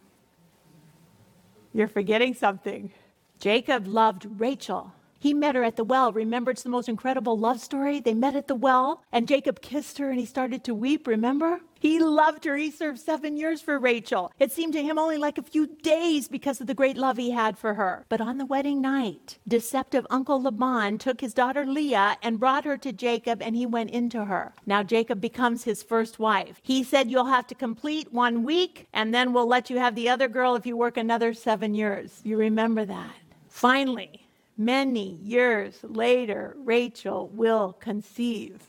You're 1.78 1.88
forgetting 1.88 2.34
something. 2.34 2.92
Jacob 3.40 3.86
loved 3.86 4.26
Rachel. 4.40 4.94
He 5.20 5.32
met 5.32 5.54
her 5.54 5.64
at 5.64 5.76
the 5.76 5.84
well. 5.84 6.12
Remember, 6.12 6.50
it's 6.50 6.64
the 6.64 6.70
most 6.70 6.90
incredible 6.90 7.38
love 7.38 7.60
story. 7.60 8.00
They 8.00 8.16
met 8.16 8.36
at 8.36 8.48
the 8.48 8.56
well, 8.56 9.04
and 9.12 9.28
Jacob 9.28 9.62
kissed 9.62 10.00
her 10.00 10.10
and 10.10 10.20
he 10.20 10.26
started 10.26 10.64
to 10.64 10.74
weep, 10.74 11.06
remember? 11.06 11.60
He 11.80 12.00
loved 12.00 12.46
her. 12.46 12.56
He 12.56 12.72
served 12.72 13.00
seven 13.00 13.38
years 13.38 13.62
for 13.62 13.80
Rachel. 13.80 14.32
It 14.40 14.52
seemed 14.52 14.74
to 14.74 14.84
him 14.84 14.98
only 14.98 15.18
like 15.18 15.38
a 15.38 15.44
few 15.44 15.68
days 15.68 16.28
because 16.28 16.62
of 16.62 16.68
the 16.68 16.74
great 16.74 16.98
love 16.98 17.18
he 17.18 17.32
had 17.32 17.58
for 17.58 17.74
her. 17.76 18.06
But 18.10 18.22
on 18.22 18.38
the 18.38 18.46
wedding 18.46 18.82
night, 18.82 19.38
deceptive 19.48 20.06
Uncle 20.10 20.42
Laban 20.42 20.98
took 20.98 21.22
his 21.22 21.34
daughter 21.34 21.66
Leah 21.66 22.18
and 22.22 22.40
brought 22.40 22.66
her 22.66 22.78
to 22.78 22.92
Jacob, 22.92 23.42
and 23.42 23.56
he 23.56 23.66
went 23.66 23.92
into 23.92 24.26
her. 24.26 24.54
Now 24.66 24.84
Jacob 24.84 25.22
becomes 25.22 25.64
his 25.64 25.84
first 25.84 26.20
wife. 26.20 26.60
He 26.64 26.84
said, 26.84 27.12
You'll 27.12 27.26
have 27.26 27.48
to 27.48 27.56
complete 27.56 28.12
one 28.12 28.44
week, 28.44 28.88
and 28.94 29.14
then 29.14 29.34
we'll 29.34 29.48
let 29.48 29.70
you 29.70 29.78
have 29.78 29.96
the 29.96 30.10
other 30.10 30.28
girl 30.28 30.56
if 30.56 30.66
you 30.66 30.76
work 30.78 30.98
another 30.98 31.34
seven 31.34 31.74
years. 31.74 32.22
You 32.24 32.38
remember 32.38 32.86
that. 32.86 33.16
Finally, 33.50 34.28
many 34.58 35.20
years 35.24 35.80
later, 35.84 36.56
Rachel 36.60 37.30
will 37.34 37.74
conceive. 37.74 38.62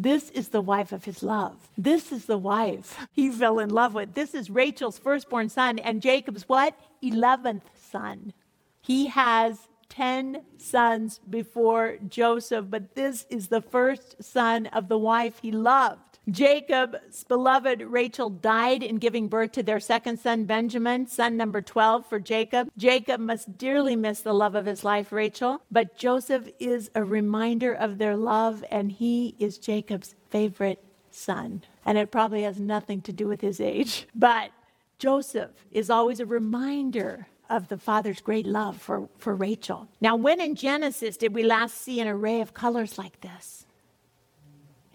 This 0.00 0.30
is 0.30 0.50
the 0.50 0.60
wife 0.60 0.92
of 0.92 1.04
his 1.04 1.24
love. 1.24 1.56
This 1.76 2.12
is 2.12 2.26
the 2.26 2.38
wife 2.38 2.96
he 3.10 3.30
fell 3.30 3.58
in 3.58 3.68
love 3.68 3.94
with. 3.94 4.14
This 4.14 4.32
is 4.32 4.48
Rachel's 4.48 4.96
firstborn 4.96 5.48
son 5.48 5.80
and 5.80 6.00
Jacob's 6.00 6.48
what? 6.48 6.78
11th 7.02 7.62
son. 7.90 8.32
He 8.80 9.08
has 9.08 9.66
10 9.88 10.42
sons 10.56 11.18
before 11.28 11.96
Joseph, 12.08 12.66
but 12.70 12.94
this 12.94 13.26
is 13.28 13.48
the 13.48 13.60
first 13.60 14.22
son 14.22 14.66
of 14.66 14.86
the 14.86 14.96
wife 14.96 15.40
he 15.42 15.50
loved. 15.50 16.07
Jacob's 16.30 17.24
beloved 17.24 17.80
Rachel 17.80 18.28
died 18.28 18.82
in 18.82 18.96
giving 18.96 19.28
birth 19.28 19.52
to 19.52 19.62
their 19.62 19.80
second 19.80 20.18
son, 20.20 20.44
Benjamin, 20.44 21.06
son 21.06 21.36
number 21.38 21.62
12 21.62 22.04
for 22.06 22.20
Jacob. 22.20 22.70
Jacob 22.76 23.18
must 23.18 23.56
dearly 23.56 23.96
miss 23.96 24.20
the 24.20 24.34
love 24.34 24.54
of 24.54 24.66
his 24.66 24.84
life, 24.84 25.10
Rachel, 25.10 25.62
but 25.70 25.96
Joseph 25.96 26.48
is 26.58 26.90
a 26.94 27.02
reminder 27.02 27.72
of 27.72 27.96
their 27.96 28.16
love, 28.16 28.62
and 28.70 28.92
he 28.92 29.36
is 29.38 29.56
Jacob's 29.56 30.14
favorite 30.28 30.84
son. 31.10 31.62
And 31.86 31.96
it 31.96 32.10
probably 32.10 32.42
has 32.42 32.60
nothing 32.60 33.00
to 33.02 33.12
do 33.12 33.26
with 33.26 33.40
his 33.40 33.60
age, 33.60 34.06
but 34.14 34.50
Joseph 34.98 35.50
is 35.70 35.88
always 35.88 36.20
a 36.20 36.26
reminder 36.26 37.28
of 37.48 37.68
the 37.68 37.78
father's 37.78 38.20
great 38.20 38.44
love 38.44 38.76
for, 38.76 39.08
for 39.16 39.34
Rachel. 39.34 39.88
Now, 40.02 40.16
when 40.16 40.40
in 40.40 40.54
Genesis 40.54 41.16
did 41.16 41.34
we 41.34 41.42
last 41.42 41.78
see 41.78 42.00
an 42.00 42.08
array 42.08 42.42
of 42.42 42.52
colors 42.52 42.98
like 42.98 43.22
this? 43.22 43.64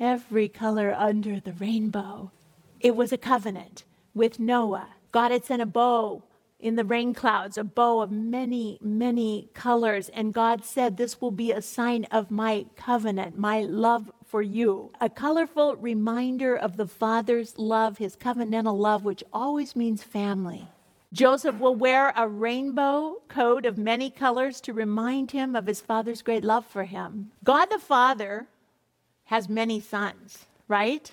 Every 0.04 0.50
color 0.50 0.94
under 0.98 1.40
the 1.40 1.54
rainbow. 1.54 2.32
It 2.80 2.96
was 2.96 3.12
a 3.12 3.18
covenant 3.18 3.84
with 4.14 4.40
Noah. 4.40 4.90
God 5.12 5.32
had 5.32 5.46
sent 5.46 5.62
a 5.62 5.66
bow 5.66 6.24
in 6.60 6.76
the 6.76 6.86
rain 6.86 7.14
clouds, 7.14 7.58
a 7.58 7.64
bow 7.64 8.02
of 8.02 8.12
many, 8.12 8.78
many 8.82 9.50
colors. 9.54 10.10
And 10.10 10.34
God 10.34 10.64
said, 10.64 10.98
This 10.98 11.20
will 11.20 11.32
be 11.32 11.52
a 11.52 11.62
sign 11.62 12.06
of 12.06 12.32
my 12.32 12.66
covenant, 12.76 13.38
my 13.38 13.62
love 13.62 14.12
for 14.26 14.42
you. 14.42 14.92
A 15.00 15.10
colorful 15.10 15.76
reminder 15.76 16.56
of 16.56 16.78
the 16.78 16.88
Father's 16.88 17.58
love, 17.58 17.98
his 17.98 18.16
covenantal 18.16 18.78
love, 18.78 19.04
which 19.04 19.24
always 19.32 19.76
means 19.76 20.04
family. 20.04 20.68
Joseph 21.14 21.60
will 21.60 21.76
wear 21.76 22.12
a 22.16 22.28
rainbow 22.28 23.18
coat 23.28 23.68
of 23.68 23.78
many 23.78 24.10
colors 24.10 24.60
to 24.62 24.74
remind 24.74 25.30
him 25.30 25.56
of 25.56 25.68
his 25.68 25.80
father's 25.80 26.24
great 26.24 26.44
love 26.44 26.66
for 26.66 26.86
him. 26.86 27.32
God 27.44 27.66
the 27.66 27.78
Father 27.78 28.48
has 29.26 29.50
many 29.50 29.80
sons, 29.80 30.46
right? 30.68 31.12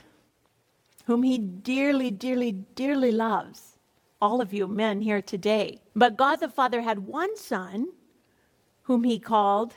Whom 1.06 1.22
he 1.22 1.38
dearly, 1.38 2.10
dearly, 2.10 2.52
dearly 2.52 3.12
loves. 3.12 3.78
All 4.20 4.40
of 4.40 4.52
you 4.52 4.66
men 4.66 5.02
here 5.02 5.22
today. 5.22 5.80
But 5.96 6.16
God 6.16 6.36
the 6.36 6.48
Father 6.48 6.82
had 6.82 7.00
one 7.06 7.36
son 7.36 7.88
whom 8.82 9.04
he 9.04 9.18
called 9.18 9.74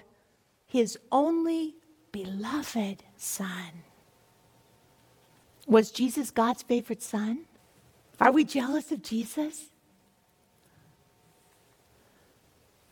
his 0.67 0.97
only 1.11 1.75
beloved 2.11 3.03
son. 3.17 3.83
Was 5.67 5.91
Jesus 5.91 6.31
God's 6.31 6.63
favorite 6.63 7.03
son? 7.03 7.45
Are 8.19 8.31
we 8.31 8.45
jealous 8.45 8.91
of 8.91 9.03
Jesus? 9.03 9.72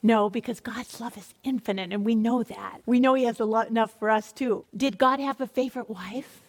No, 0.04 0.30
because 0.30 0.60
God's 0.60 1.00
love 1.00 1.18
is 1.18 1.34
infinite, 1.44 1.94
and 1.94 2.04
we 2.04 2.16
know 2.16 2.44
that. 2.44 2.82
We 2.86 3.00
know 3.00 3.14
He 3.14 3.26
has 3.26 3.40
enough 3.40 3.98
for 4.00 4.10
us 4.10 4.32
too. 4.32 4.66
Did 4.76 4.98
God 4.98 5.20
have 5.20 5.40
a 5.40 5.48
favorite 5.48 5.90
wife? 5.90 6.42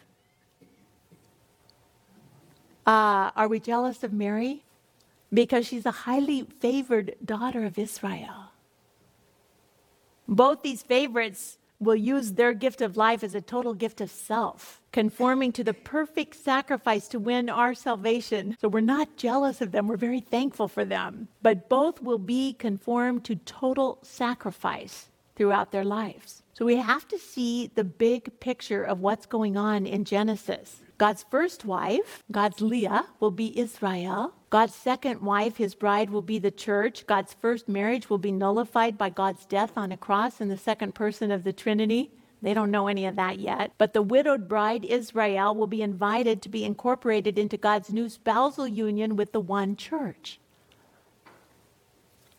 Uh, 2.86 3.30
are 3.36 3.48
we 3.48 3.60
jealous 3.60 4.02
of 4.02 4.12
Mary? 4.12 4.64
Because 5.32 5.66
she's 5.66 5.86
a 5.86 5.90
highly 5.90 6.42
favored 6.60 7.14
daughter 7.24 7.64
of 7.64 7.78
Israel. 7.78 8.52
Both 10.26 10.62
these 10.62 10.82
favorites 10.82 11.58
will 11.82 11.96
use 11.96 12.32
their 12.32 12.52
gift 12.52 12.80
of 12.80 12.96
life 12.96 13.22
as 13.24 13.34
a 13.34 13.40
total 13.40 13.74
gift 13.74 14.00
of 14.00 14.10
self, 14.10 14.80
conforming 14.92 15.52
to 15.52 15.64
the 15.64 15.74
perfect 15.74 16.36
sacrifice 16.36 17.08
to 17.08 17.18
win 17.18 17.48
our 17.48 17.74
salvation. 17.74 18.56
So 18.60 18.68
we're 18.68 18.80
not 18.80 19.16
jealous 19.16 19.60
of 19.60 19.72
them, 19.72 19.86
we're 19.88 19.96
very 19.96 20.20
thankful 20.20 20.68
for 20.68 20.84
them. 20.84 21.28
But 21.42 21.68
both 21.68 22.02
will 22.02 22.18
be 22.18 22.52
conformed 22.52 23.24
to 23.24 23.36
total 23.36 23.98
sacrifice 24.02 25.08
throughout 25.36 25.72
their 25.72 25.84
lives. 25.84 26.42
So 26.54 26.66
we 26.66 26.76
have 26.76 27.08
to 27.08 27.18
see 27.18 27.70
the 27.74 27.84
big 27.84 28.38
picture 28.40 28.84
of 28.84 29.00
what's 29.00 29.26
going 29.26 29.56
on 29.56 29.86
in 29.86 30.04
Genesis. 30.04 30.82
God's 31.02 31.26
first 31.28 31.64
wife, 31.64 32.22
God's 32.30 32.60
Leah, 32.60 33.06
will 33.18 33.32
be 33.32 33.58
Israel. 33.58 34.34
God's 34.50 34.72
second 34.72 35.20
wife, 35.20 35.56
his 35.56 35.74
bride, 35.74 36.10
will 36.10 36.22
be 36.22 36.38
the 36.38 36.52
church. 36.52 37.08
God's 37.08 37.34
first 37.34 37.68
marriage 37.68 38.08
will 38.08 38.18
be 38.18 38.30
nullified 38.30 38.96
by 38.96 39.10
God's 39.10 39.44
death 39.44 39.72
on 39.76 39.90
a 39.90 39.96
cross 39.96 40.40
in 40.40 40.46
the 40.46 40.56
second 40.56 40.94
person 40.94 41.32
of 41.32 41.42
the 41.42 41.52
Trinity. 41.52 42.12
They 42.40 42.54
don't 42.54 42.70
know 42.70 42.86
any 42.86 43.04
of 43.04 43.16
that 43.16 43.40
yet. 43.40 43.72
But 43.78 43.94
the 43.94 44.00
widowed 44.00 44.46
bride, 44.48 44.84
Israel, 44.84 45.56
will 45.56 45.66
be 45.66 45.82
invited 45.82 46.40
to 46.42 46.48
be 46.48 46.64
incorporated 46.64 47.36
into 47.36 47.56
God's 47.56 47.92
new 47.92 48.08
spousal 48.08 48.68
union 48.68 49.16
with 49.16 49.32
the 49.32 49.40
one 49.40 49.74
church. 49.74 50.38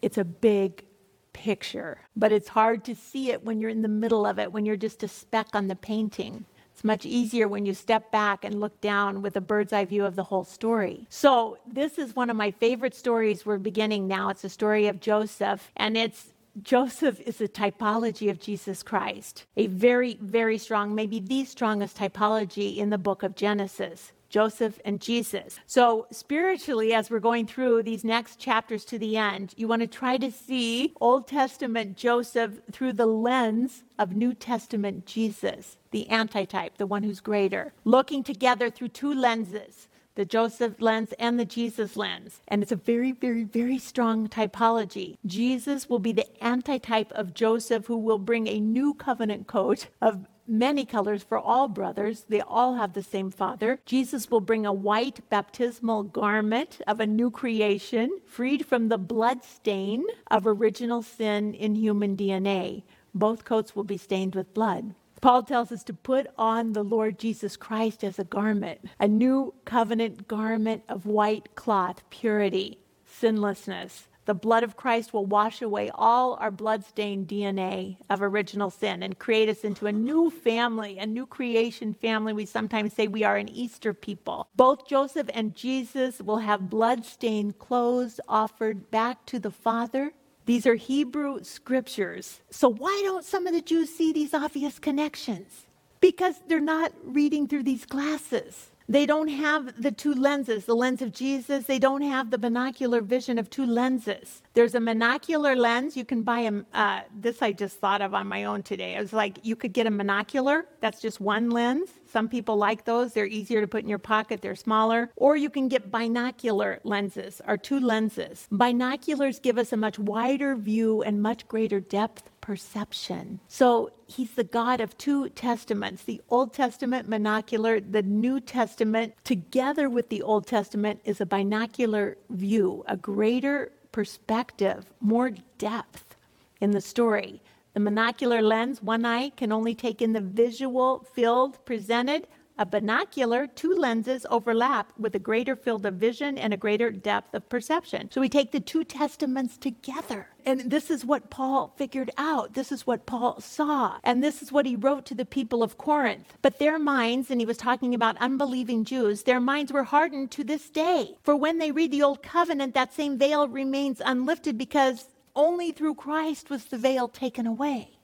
It's 0.02 0.18
a 0.18 0.24
big 0.24 0.86
picture, 1.34 2.00
but 2.16 2.32
it's 2.32 2.48
hard 2.48 2.86
to 2.86 2.96
see 2.96 3.30
it 3.30 3.44
when 3.44 3.60
you're 3.60 3.70
in 3.70 3.82
the 3.82 3.90
middle 3.90 4.26
of 4.26 4.40
it, 4.40 4.54
when 4.54 4.66
you're 4.66 4.78
just 4.78 5.04
a 5.04 5.10
speck 5.10 5.50
on 5.52 5.68
the 5.68 5.76
painting. 5.76 6.46
It's 6.74 6.84
much 6.84 7.06
easier 7.06 7.48
when 7.48 7.66
you 7.66 7.74
step 7.74 8.12
back 8.12 8.44
and 8.44 8.60
look 8.60 8.82
down 8.82 9.22
with 9.22 9.36
a 9.36 9.42
bird's 9.42 9.74
eye 9.74 9.86
view 9.86 10.06
of 10.06 10.16
the 10.16 10.24
whole 10.24 10.44
story. 10.44 11.06
So, 11.10 11.58
this 11.72 12.00
is 12.00 12.16
one 12.16 12.30
of 12.30 12.36
my 12.36 12.52
favorite 12.52 12.96
stories 12.96 13.46
we're 13.46 13.60
beginning 13.60 14.08
now. 14.08 14.30
It's 14.30 14.44
a 14.44 14.50
story 14.50 14.88
of 14.88 15.00
Joseph, 15.00 15.72
and 15.78 15.96
it's 15.96 16.34
Joseph 16.62 17.20
is 17.22 17.42
a 17.42 17.48
typology 17.48 18.30
of 18.30 18.40
Jesus 18.40 18.84
Christ, 18.84 19.46
a 19.58 19.68
very, 19.68 20.18
very 20.22 20.58
strong, 20.58 20.94
maybe 20.94 21.20
the 21.20 21.46
strongest 21.46 21.98
typology 21.98 22.78
in 22.78 22.90
the 22.90 22.98
book 22.98 23.24
of 23.24 23.36
Genesis. 23.36 24.12
Joseph, 24.34 24.80
and 24.84 25.00
Jesus. 25.00 25.60
So, 25.68 26.08
spiritually, 26.10 26.92
as 26.92 27.12
we're 27.12 27.20
going 27.20 27.46
through 27.46 27.84
these 27.84 28.04
next 28.04 28.40
chapters 28.40 28.84
to 28.86 28.98
the 28.98 29.16
end, 29.16 29.54
you 29.58 29.68
want 29.68 29.84
to 29.84 29.88
try 29.88 30.18
to 30.18 30.32
see 30.32 30.92
Old 31.00 31.28
Testament 31.28 31.96
Joseph 31.96 32.54
through 32.72 32.94
the 32.94 33.06
lens 33.06 33.84
of 34.00 34.16
New 34.16 34.34
Testament 34.34 35.06
Jesus, 35.06 35.78
the 35.92 36.10
antitype, 36.10 36.80
the 36.80 36.88
one 36.88 37.04
who's 37.04 37.20
greater, 37.20 37.74
looking 37.86 38.24
together 38.24 38.72
through 38.72 38.88
two 38.88 39.14
lenses 39.14 39.88
the 40.16 40.26
Joseph 40.26 40.80
lens 40.80 41.12
and 41.18 41.40
the 41.40 41.46
Jesus 41.46 41.96
lens. 41.96 42.42
And 42.48 42.62
it's 42.62 42.72
a 42.72 42.76
very, 42.76 43.12
very, 43.12 43.44
very 43.44 43.80
strong 43.80 44.28
typology. 44.28 45.18
Jesus 45.26 45.90
will 45.90 45.98
be 45.98 46.12
the 46.12 46.44
antitype 46.44 47.12
of 47.14 47.34
Joseph, 47.34 47.88
who 47.88 47.98
will 47.98 48.20
bring 48.20 48.48
a 48.48 48.60
new 48.60 48.94
covenant 48.94 49.48
coat 49.48 49.88
of 50.02 50.28
many 50.48 50.86
colors 50.86 51.24
for 51.24 51.38
all 51.38 51.68
brothers. 51.68 52.26
They 52.28 52.42
all 52.42 52.76
have 52.76 52.94
the 52.94 53.04
same 53.04 53.32
Father. 53.32 53.80
Jesus 53.86 54.30
will 54.30 54.42
bring 54.42 54.66
a 54.66 54.74
white 54.74 55.28
baptismal 55.30 56.04
garment 56.04 56.82
of 56.88 57.00
a 57.00 57.08
new 57.08 57.32
creation, 57.32 58.20
freed 58.26 58.66
from 58.66 58.90
the 58.90 58.98
blood 58.98 59.44
stain 59.44 60.06
of 60.30 60.46
original 60.46 61.02
sin 61.02 61.54
in 61.54 61.76
human 61.76 62.16
DNA. 62.18 62.84
Both 63.14 63.46
coats 63.46 63.76
will 63.76 63.84
be 63.84 63.98
stained 63.98 64.36
with 64.36 64.54
blood. 64.54 64.96
Paul 65.22 65.44
tells 65.44 65.72
us 65.72 65.84
to 65.86 65.94
put 65.94 66.28
on 66.38 66.74
the 66.74 66.84
Lord 66.84 67.18
Jesus 67.18 67.56
Christ 67.56 68.04
as 68.04 68.20
a 68.20 68.26
garment, 68.26 68.82
a 69.00 69.08
new 69.08 69.54
covenant 69.64 70.28
garment 70.28 70.84
of 70.90 71.06
white 71.06 71.56
cloth, 71.56 72.04
purity, 72.10 72.80
sinlessness, 73.06 74.10
the 74.26 74.34
blood 74.34 74.64
of 74.64 74.78
Christ 74.78 75.14
will 75.14 75.26
wash 75.26 75.62
away 75.62 75.92
all 75.94 76.36
our 76.36 76.52
blood-stained 76.52 77.28
DNA 77.28 77.98
of 78.10 78.22
original 78.22 78.70
sin 78.70 79.04
and 79.04 79.20
create 79.20 79.50
us 79.50 79.64
into 79.64 79.88
a 79.88 79.92
new 79.92 80.30
family, 80.30 80.98
a 80.98 81.06
new 81.06 81.26
creation 81.26 81.94
family. 81.94 82.34
We 82.34 82.46
sometimes 82.46 82.94
say 82.94 83.08
we 83.08 83.24
are 83.24 83.38
an 83.38 83.50
Easter 83.50 83.94
people. 83.94 84.48
Both 84.56 84.88
Joseph 84.88 85.30
and 85.34 85.56
Jesus 85.56 86.20
will 86.20 86.38
have 86.38 86.70
blood-stained 86.70 87.60
clothes 87.60 88.20
offered 88.28 88.90
back 88.92 89.26
to 89.28 89.40
the 89.40 89.52
Father. 89.52 90.14
These 90.46 90.66
are 90.66 90.76
Hebrew 90.76 91.44
scriptures. 91.44 92.42
So 92.50 92.70
why 92.70 93.02
don't 93.04 93.26
some 93.26 93.48
of 93.48 93.54
the 93.54 93.62
Jews 93.62 93.90
see 93.90 94.12
these 94.12 94.34
obvious 94.34 94.80
connections? 94.80 95.68
Because 96.00 96.36
they're 96.48 96.60
not 96.60 96.92
reading 97.04 97.48
through 97.48 97.64
these 97.64 97.86
glasses. 97.86 98.72
They 98.88 99.06
don't 99.06 99.30
have 99.30 99.82
the 99.82 99.92
two 99.92 100.14
lenses, 100.14 100.66
the 100.66 100.76
lens 100.76 101.02
of 101.02 101.14
Jesus. 101.14 101.66
They 101.66 101.80
don't 101.80 102.02
have 102.02 102.32
the 102.32 102.38
binocular 102.38 103.02
vision 103.02 103.38
of 103.38 103.50
two 103.50 103.66
lenses. 103.66 104.42
There's 104.54 104.76
a 104.76 104.80
monocular 104.80 105.56
lens. 105.56 105.96
You 105.96 106.06
can 106.06 106.24
buy 106.24 106.42
a, 106.42 106.64
uh, 106.74 107.02
this 107.14 107.42
I 107.42 107.54
just 107.54 107.80
thought 107.80 108.02
of 108.02 108.14
on 108.14 108.28
my 108.28 108.44
own 108.44 108.64
today. 108.64 108.96
I 108.96 109.02
was 109.02 109.14
like, 109.14 109.40
you 109.44 109.56
could 109.56 109.74
get 109.74 109.88
a 109.88 109.92
monocular. 109.92 110.64
That's 110.82 111.02
just 111.02 111.20
one 111.22 111.50
lens. 111.50 111.90
Some 112.12 112.30
people 112.30 112.58
like 112.58 112.86
those. 112.86 113.14
They're 113.14 113.26
easier 113.26 113.62
to 113.62 113.68
put 113.68 113.84
in 113.84 113.90
your 113.90 114.00
pocket, 114.00 114.42
they're 114.42 114.56
smaller. 114.56 115.10
Or 115.16 115.36
you 115.36 115.50
can 115.50 115.68
get 115.68 115.90
binocular 115.90 116.80
lenses, 116.84 117.42
or 117.48 117.58
two 117.58 117.80
lenses. 117.80 118.48
Binoculars 118.52 119.40
give 119.40 119.58
us 119.58 119.74
a 119.74 119.78
much 119.78 119.98
wider 119.98 120.56
view 120.56 121.02
and 121.02 121.22
much 121.22 121.48
greater 121.48 121.80
depth 121.80 122.30
perception. 122.42 123.40
So 123.48 123.92
he's 124.14 124.32
the 124.32 124.44
God 124.44 124.80
of 124.80 124.98
two 124.98 125.30
testaments 125.30 126.04
the 126.04 126.22
Old 126.30 126.54
Testament 126.54 127.10
monocular, 127.10 127.84
the 127.92 128.04
New 128.04 128.40
Testament, 128.40 129.14
together 129.24 129.90
with 129.90 130.10
the 130.10 130.22
Old 130.22 130.48
Testament, 130.48 131.02
is 131.04 131.20
a 131.20 131.26
binocular 131.26 132.18
view, 132.30 132.84
a 132.88 132.98
greater 132.98 133.72
perspective, 133.92 134.86
more 135.00 135.32
depth 135.58 136.16
in 136.62 136.72
the 136.72 136.82
story. 136.82 137.42
The 137.74 137.80
monocular 137.80 138.42
lens, 138.42 138.84
one 138.84 139.06
eye, 139.06 139.30
can 139.30 139.52
only 139.52 139.74
take 139.74 140.02
in 140.02 140.14
the 140.14 140.22
visual 140.22 141.06
field 141.14 141.64
presented. 141.66 142.28
A 142.58 142.66
binocular, 142.68 143.48
two 143.48 143.74
lenses 143.74 144.28
overlap 144.30 144.94
with 145.00 145.16
a 145.16 145.20
greater 145.20 145.56
field 145.56 145.88
of 145.88 145.96
vision 145.96 146.38
and 146.38 146.54
a 146.54 146.58
greater 146.58 146.92
depth 146.92 147.34
of 147.34 147.50
perception. 147.50 148.12
So 148.12 148.22
we 148.22 148.30
take 148.30 148.52
the 148.52 148.60
two 148.60 148.84
testaments 148.84 149.58
together. 149.58 150.28
And 150.46 150.70
this 150.70 150.92
is 150.92 151.04
what 151.04 151.32
Paul 151.32 151.74
figured 151.78 152.12
out. 152.16 152.54
This 152.54 152.72
is 152.72 152.86
what 152.86 153.08
Paul 153.08 153.42
saw. 153.42 153.98
And 154.04 154.24
this 154.24 154.44
is 154.44 154.52
what 154.52 154.68
he 154.68 154.76
wrote 154.76 155.06
to 155.08 155.16
the 155.16 155.26
people 155.26 155.64
of 155.64 155.80
Corinth. 155.80 156.38
But 156.44 156.60
their 156.60 156.78
minds, 156.78 157.32
and 157.32 157.42
he 157.42 157.46
was 157.46 157.58
talking 157.58 157.96
about 157.96 158.18
unbelieving 158.18 158.86
Jews, 158.86 159.24
their 159.24 159.40
minds 159.40 159.74
were 159.74 159.86
hardened 159.86 160.30
to 160.32 160.44
this 160.44 160.70
day. 160.70 161.18
For 161.24 161.36
when 161.36 161.58
they 161.58 161.72
read 161.72 161.90
the 161.90 162.04
Old 162.04 162.22
Covenant, 162.22 162.76
that 162.76 162.94
same 162.94 163.18
veil 163.18 163.48
remains 163.48 164.00
unlifted 164.06 164.60
because 164.60 165.08
only 165.36 165.72
through 165.72 165.96
Christ 165.96 166.52
was 166.52 166.66
the 166.66 166.78
veil 166.78 167.08
taken 167.08 167.48
away. 167.48 167.98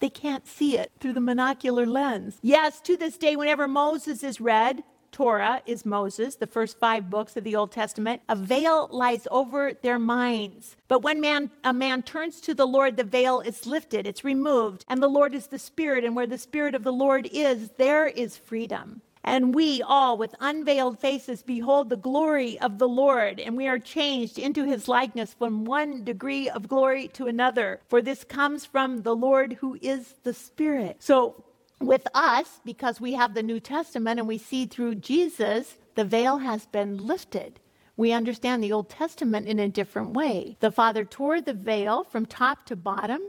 They 0.00 0.10
can't 0.10 0.46
see 0.46 0.76
it 0.76 0.92
through 0.98 1.12
the 1.12 1.20
monocular 1.20 1.86
lens. 1.86 2.38
Yes, 2.42 2.80
to 2.82 2.96
this 2.96 3.16
day, 3.16 3.36
whenever 3.36 3.68
Moses 3.68 4.24
is 4.24 4.40
read, 4.40 4.82
Torah 5.12 5.60
is 5.66 5.84
Moses, 5.84 6.36
the 6.36 6.46
first 6.46 6.78
five 6.78 7.10
books 7.10 7.36
of 7.36 7.44
the 7.44 7.56
Old 7.56 7.72
Testament. 7.72 8.22
A 8.28 8.36
veil 8.36 8.88
lies 8.90 9.26
over 9.30 9.72
their 9.74 9.98
minds. 9.98 10.76
But 10.88 11.02
when 11.02 11.20
man, 11.20 11.50
a 11.64 11.72
man 11.72 12.02
turns 12.02 12.40
to 12.42 12.54
the 12.54 12.66
Lord, 12.66 12.96
the 12.96 13.04
veil 13.04 13.40
is 13.40 13.66
lifted, 13.66 14.06
it's 14.06 14.24
removed, 14.24 14.84
and 14.88 15.02
the 15.02 15.08
Lord 15.08 15.34
is 15.34 15.48
the 15.48 15.58
Spirit, 15.58 16.04
and 16.04 16.16
where 16.16 16.26
the 16.26 16.38
Spirit 16.38 16.74
of 16.74 16.84
the 16.84 16.92
Lord 16.92 17.28
is, 17.32 17.70
there 17.76 18.06
is 18.06 18.36
freedom. 18.36 19.02
And 19.22 19.54
we 19.54 19.82
all, 19.82 20.16
with 20.16 20.34
unveiled 20.40 20.98
faces, 20.98 21.42
behold 21.42 21.90
the 21.90 21.96
glory 21.96 22.58
of 22.60 22.78
the 22.78 22.88
Lord, 22.88 23.38
and 23.38 23.56
we 23.56 23.68
are 23.68 23.78
changed 23.78 24.38
into 24.38 24.64
his 24.64 24.88
likeness 24.88 25.34
from 25.34 25.64
one 25.64 26.04
degree 26.04 26.48
of 26.48 26.68
glory 26.68 27.08
to 27.08 27.26
another. 27.26 27.80
For 27.88 28.00
this 28.00 28.24
comes 28.24 28.64
from 28.64 29.02
the 29.02 29.14
Lord 29.14 29.54
who 29.54 29.78
is 29.82 30.14
the 30.22 30.32
Spirit. 30.32 30.96
So, 31.00 31.44
with 31.80 32.06
us, 32.14 32.60
because 32.64 33.00
we 33.00 33.14
have 33.14 33.34
the 33.34 33.42
New 33.42 33.60
Testament 33.60 34.18
and 34.18 34.28
we 34.28 34.38
see 34.38 34.66
through 34.66 34.96
Jesus, 34.96 35.76
the 35.94 36.04
veil 36.04 36.38
has 36.38 36.66
been 36.66 36.98
lifted. 36.98 37.60
We 37.96 38.12
understand 38.12 38.62
the 38.62 38.72
Old 38.72 38.88
Testament 38.88 39.46
in 39.46 39.58
a 39.58 39.68
different 39.68 40.12
way. 40.12 40.56
The 40.60 40.70
Father 40.70 41.04
tore 41.04 41.40
the 41.40 41.54
veil 41.54 42.04
from 42.04 42.26
top 42.26 42.64
to 42.66 42.76
bottom 42.76 43.20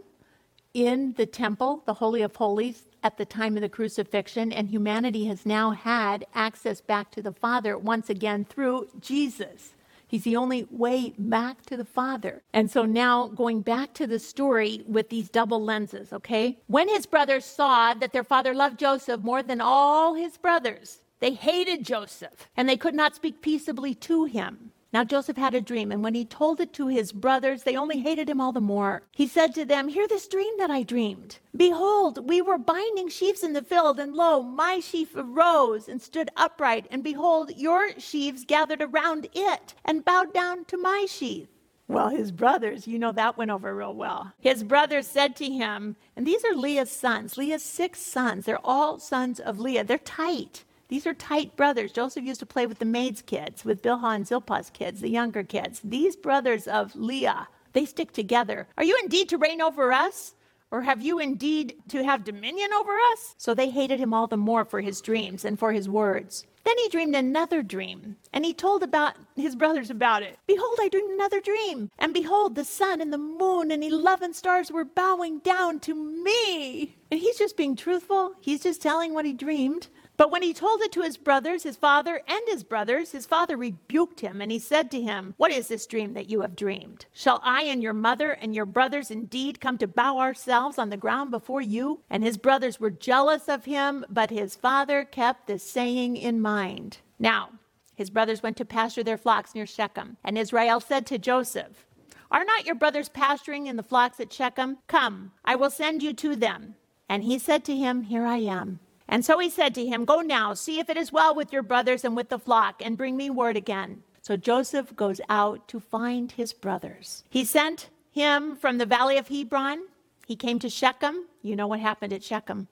in 0.73 1.13
the 1.17 1.25
temple, 1.25 1.83
the 1.85 1.95
Holy 1.95 2.21
of 2.21 2.35
Holies, 2.35 2.85
at 3.03 3.17
the 3.17 3.25
time 3.25 3.55
of 3.55 3.61
the 3.61 3.69
crucifixion, 3.69 4.51
and 4.51 4.69
humanity 4.69 5.25
has 5.25 5.45
now 5.45 5.71
had 5.71 6.25
access 6.33 6.81
back 6.81 7.11
to 7.11 7.21
the 7.21 7.31
Father 7.31 7.77
once 7.77 8.09
again 8.09 8.45
through 8.45 8.87
Jesus. 8.99 9.73
He's 10.07 10.23
the 10.25 10.35
only 10.35 10.67
way 10.69 11.13
back 11.17 11.65
to 11.67 11.77
the 11.77 11.85
Father. 11.85 12.43
And 12.51 12.69
so 12.69 12.83
now 12.83 13.27
going 13.27 13.61
back 13.61 13.93
to 13.93 14.05
the 14.05 14.19
story 14.19 14.83
with 14.85 15.07
these 15.07 15.29
double 15.29 15.63
lenses, 15.63 16.11
okay? 16.11 16.59
When 16.67 16.89
his 16.89 17.05
brothers 17.05 17.45
saw 17.45 17.93
that 17.93 18.11
their 18.11 18.25
father 18.25 18.53
loved 18.53 18.77
Joseph 18.77 19.21
more 19.21 19.41
than 19.41 19.61
all 19.61 20.15
his 20.15 20.37
brothers, 20.37 20.99
they 21.21 21.33
hated 21.33 21.85
Joseph 21.85 22.49
and 22.57 22.67
they 22.67 22.75
could 22.75 22.93
not 22.93 23.15
speak 23.15 23.41
peaceably 23.41 23.95
to 23.95 24.25
him. 24.25 24.73
Now 24.93 25.05
Joseph 25.05 25.37
had 25.37 25.55
a 25.55 25.61
dream, 25.61 25.91
and 25.91 26.03
when 26.03 26.15
he 26.15 26.25
told 26.25 26.59
it 26.59 26.73
to 26.73 26.87
his 26.87 27.13
brothers, 27.13 27.63
they 27.63 27.77
only 27.77 27.99
hated 27.99 28.29
him 28.29 28.41
all 28.41 28.51
the 28.51 28.59
more. 28.59 29.03
He 29.11 29.25
said 29.25 29.55
to 29.55 29.63
them, 29.63 29.87
Hear 29.87 30.07
this 30.07 30.27
dream 30.27 30.53
that 30.57 30.69
I 30.69 30.83
dreamed. 30.83 31.39
Behold, 31.55 32.27
we 32.27 32.41
were 32.41 32.57
binding 32.57 33.07
sheaves 33.07 33.41
in 33.41 33.53
the 33.53 33.61
field, 33.61 33.99
and 33.99 34.13
lo, 34.13 34.41
my 34.43 34.81
sheaf 34.81 35.15
arose 35.15 35.87
and 35.87 36.01
stood 36.01 36.29
upright, 36.35 36.87
and 36.91 37.03
behold, 37.03 37.51
your 37.55 37.97
sheaves 37.99 38.43
gathered 38.43 38.81
around 38.81 39.27
it 39.33 39.75
and 39.85 40.03
bowed 40.03 40.33
down 40.33 40.65
to 40.65 40.77
my 40.77 41.05
sheaf. 41.07 41.47
Well, 41.87 42.09
his 42.09 42.31
brothers, 42.31 42.87
you 42.87 42.99
know 42.99 43.11
that 43.11 43.37
went 43.37 43.51
over 43.51 43.75
real 43.75 43.93
well. 43.93 44.33
His 44.39 44.63
brothers 44.63 45.07
said 45.07 45.35
to 45.37 45.45
him, 45.45 45.97
and 46.15 46.25
these 46.25 46.43
are 46.45 46.55
Leah's 46.55 46.91
sons, 46.91 47.37
Leah's 47.37 47.63
six 47.63 48.01
sons. 48.01 48.45
They're 48.45 48.65
all 48.65 48.99
sons 48.99 49.39
of 49.39 49.59
Leah. 49.59 49.83
They're 49.83 49.97
tight. 49.97 50.63
These 50.91 51.07
are 51.07 51.13
tight 51.13 51.55
brothers. 51.55 51.93
Joseph 51.93 52.25
used 52.25 52.41
to 52.41 52.45
play 52.45 52.67
with 52.67 52.79
the 52.79 52.85
maid's 52.85 53.21
kids, 53.21 53.63
with 53.63 53.81
Bilhah 53.81 54.13
and 54.13 54.25
Zilpah's 54.25 54.69
kids, 54.69 54.99
the 54.99 55.09
younger 55.09 55.41
kids. 55.41 55.79
These 55.85 56.17
brothers 56.17 56.67
of 56.67 56.93
Leah, 56.97 57.47
they 57.71 57.85
stick 57.85 58.11
together. 58.11 58.67
Are 58.77 58.83
you 58.83 58.99
indeed 59.01 59.29
to 59.29 59.37
reign 59.37 59.61
over 59.61 59.93
us? 59.93 60.35
Or 60.69 60.81
have 60.81 61.01
you 61.01 61.17
indeed 61.17 61.75
to 61.89 62.03
have 62.03 62.25
dominion 62.25 62.73
over 62.73 62.91
us? 63.13 63.35
So 63.37 63.53
they 63.53 63.69
hated 63.69 64.01
him 64.01 64.13
all 64.13 64.27
the 64.27 64.35
more 64.35 64.65
for 64.65 64.81
his 64.81 64.99
dreams 64.99 65.45
and 65.45 65.57
for 65.57 65.71
his 65.71 65.87
words. 65.87 66.45
Then 66.65 66.77
he 66.77 66.89
dreamed 66.89 67.15
another 67.15 67.63
dream, 67.63 68.17
and 68.33 68.43
he 68.43 68.53
told 68.53 68.83
about 68.83 69.15
his 69.37 69.55
brothers 69.55 69.89
about 69.89 70.23
it. 70.23 70.37
Behold, 70.45 70.77
I 70.81 70.89
dreamed 70.89 71.11
another 71.11 71.39
dream, 71.39 71.89
and 71.99 72.13
behold, 72.13 72.55
the 72.55 72.65
sun 72.65 72.99
and 72.99 73.13
the 73.13 73.17
moon 73.17 73.71
and 73.71 73.83
eleven 73.83 74.33
stars 74.33 74.71
were 74.71 74.85
bowing 74.85 75.39
down 75.39 75.79
to 75.81 75.95
me. 75.95 76.97
And 77.09 77.19
he's 77.19 77.37
just 77.37 77.57
being 77.57 77.77
truthful. 77.77 78.33
He's 78.41 78.63
just 78.63 78.81
telling 78.81 79.13
what 79.13 79.25
he 79.25 79.33
dreamed. 79.33 79.87
But 80.21 80.29
when 80.29 80.43
he 80.43 80.53
told 80.53 80.81
it 80.81 80.91
to 80.91 81.01
his 81.01 81.17
brothers, 81.17 81.63
his 81.63 81.77
father, 81.77 82.21
and 82.27 82.41
his 82.45 82.63
brothers, 82.63 83.11
his 83.11 83.25
father 83.25 83.57
rebuked 83.57 84.19
him, 84.19 84.39
and 84.39 84.51
he 84.51 84.59
said 84.59 84.91
to 84.91 85.01
him, 85.01 85.33
What 85.37 85.51
is 85.51 85.67
this 85.67 85.87
dream 85.87 86.13
that 86.13 86.29
you 86.29 86.41
have 86.41 86.55
dreamed? 86.55 87.07
Shall 87.11 87.41
I 87.43 87.63
and 87.63 87.81
your 87.81 87.95
mother 87.95 88.29
and 88.29 88.53
your 88.53 88.67
brothers 88.67 89.09
indeed 89.09 89.59
come 89.59 89.79
to 89.79 89.87
bow 89.87 90.19
ourselves 90.19 90.77
on 90.77 90.91
the 90.91 90.95
ground 90.95 91.31
before 91.31 91.63
you? 91.63 92.01
And 92.07 92.23
his 92.23 92.37
brothers 92.37 92.79
were 92.79 92.91
jealous 92.91 93.49
of 93.49 93.65
him, 93.65 94.05
but 94.09 94.29
his 94.29 94.55
father 94.55 95.05
kept 95.05 95.47
the 95.47 95.57
saying 95.57 96.17
in 96.17 96.39
mind. 96.39 96.99
Now, 97.17 97.49
his 97.95 98.11
brothers 98.11 98.43
went 98.43 98.57
to 98.57 98.63
pasture 98.65 99.03
their 99.03 99.17
flocks 99.17 99.55
near 99.55 99.65
Shechem, 99.65 100.17
and 100.23 100.37
Israel 100.37 100.79
said 100.79 101.07
to 101.07 101.17
Joseph, 101.17 101.87
Are 102.29 102.45
not 102.45 102.67
your 102.67 102.75
brothers 102.75 103.09
pasturing 103.09 103.65
in 103.65 103.75
the 103.75 103.81
flocks 103.81 104.19
at 104.19 104.31
Shechem? 104.31 104.77
Come, 104.85 105.31
I 105.43 105.55
will 105.55 105.71
send 105.71 106.03
you 106.03 106.13
to 106.13 106.35
them. 106.35 106.75
And 107.09 107.23
he 107.23 107.39
said 107.39 107.65
to 107.65 107.75
him, 107.75 108.03
Here 108.03 108.27
I 108.27 108.37
am. 108.37 108.81
And 109.11 109.25
so 109.25 109.39
he 109.39 109.49
said 109.49 109.75
to 109.75 109.85
him, 109.85 110.05
Go 110.05 110.21
now, 110.21 110.53
see 110.53 110.79
if 110.79 110.89
it 110.89 110.95
is 110.95 111.11
well 111.11 111.35
with 111.35 111.51
your 111.51 111.63
brothers 111.63 112.05
and 112.05 112.15
with 112.15 112.29
the 112.29 112.39
flock, 112.39 112.81
and 112.83 112.97
bring 112.97 113.17
me 113.17 113.29
word 113.29 113.57
again. 113.57 114.03
So 114.21 114.37
Joseph 114.37 114.95
goes 114.95 115.19
out 115.27 115.67
to 115.67 115.81
find 115.81 116.31
his 116.31 116.53
brothers. 116.53 117.25
He 117.29 117.43
sent 117.43 117.89
him 118.11 118.55
from 118.55 118.77
the 118.77 118.85
valley 118.85 119.17
of 119.17 119.27
Hebron. 119.27 119.81
He 120.25 120.37
came 120.37 120.59
to 120.59 120.69
Shechem. 120.69 121.27
You 121.41 121.57
know 121.57 121.67
what 121.67 121.81
happened 121.81 122.13
at 122.13 122.23
Shechem. 122.23 122.69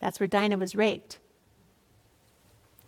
That's 0.00 0.18
where 0.18 0.26
Dinah 0.26 0.56
was 0.56 0.74
raped. 0.74 1.18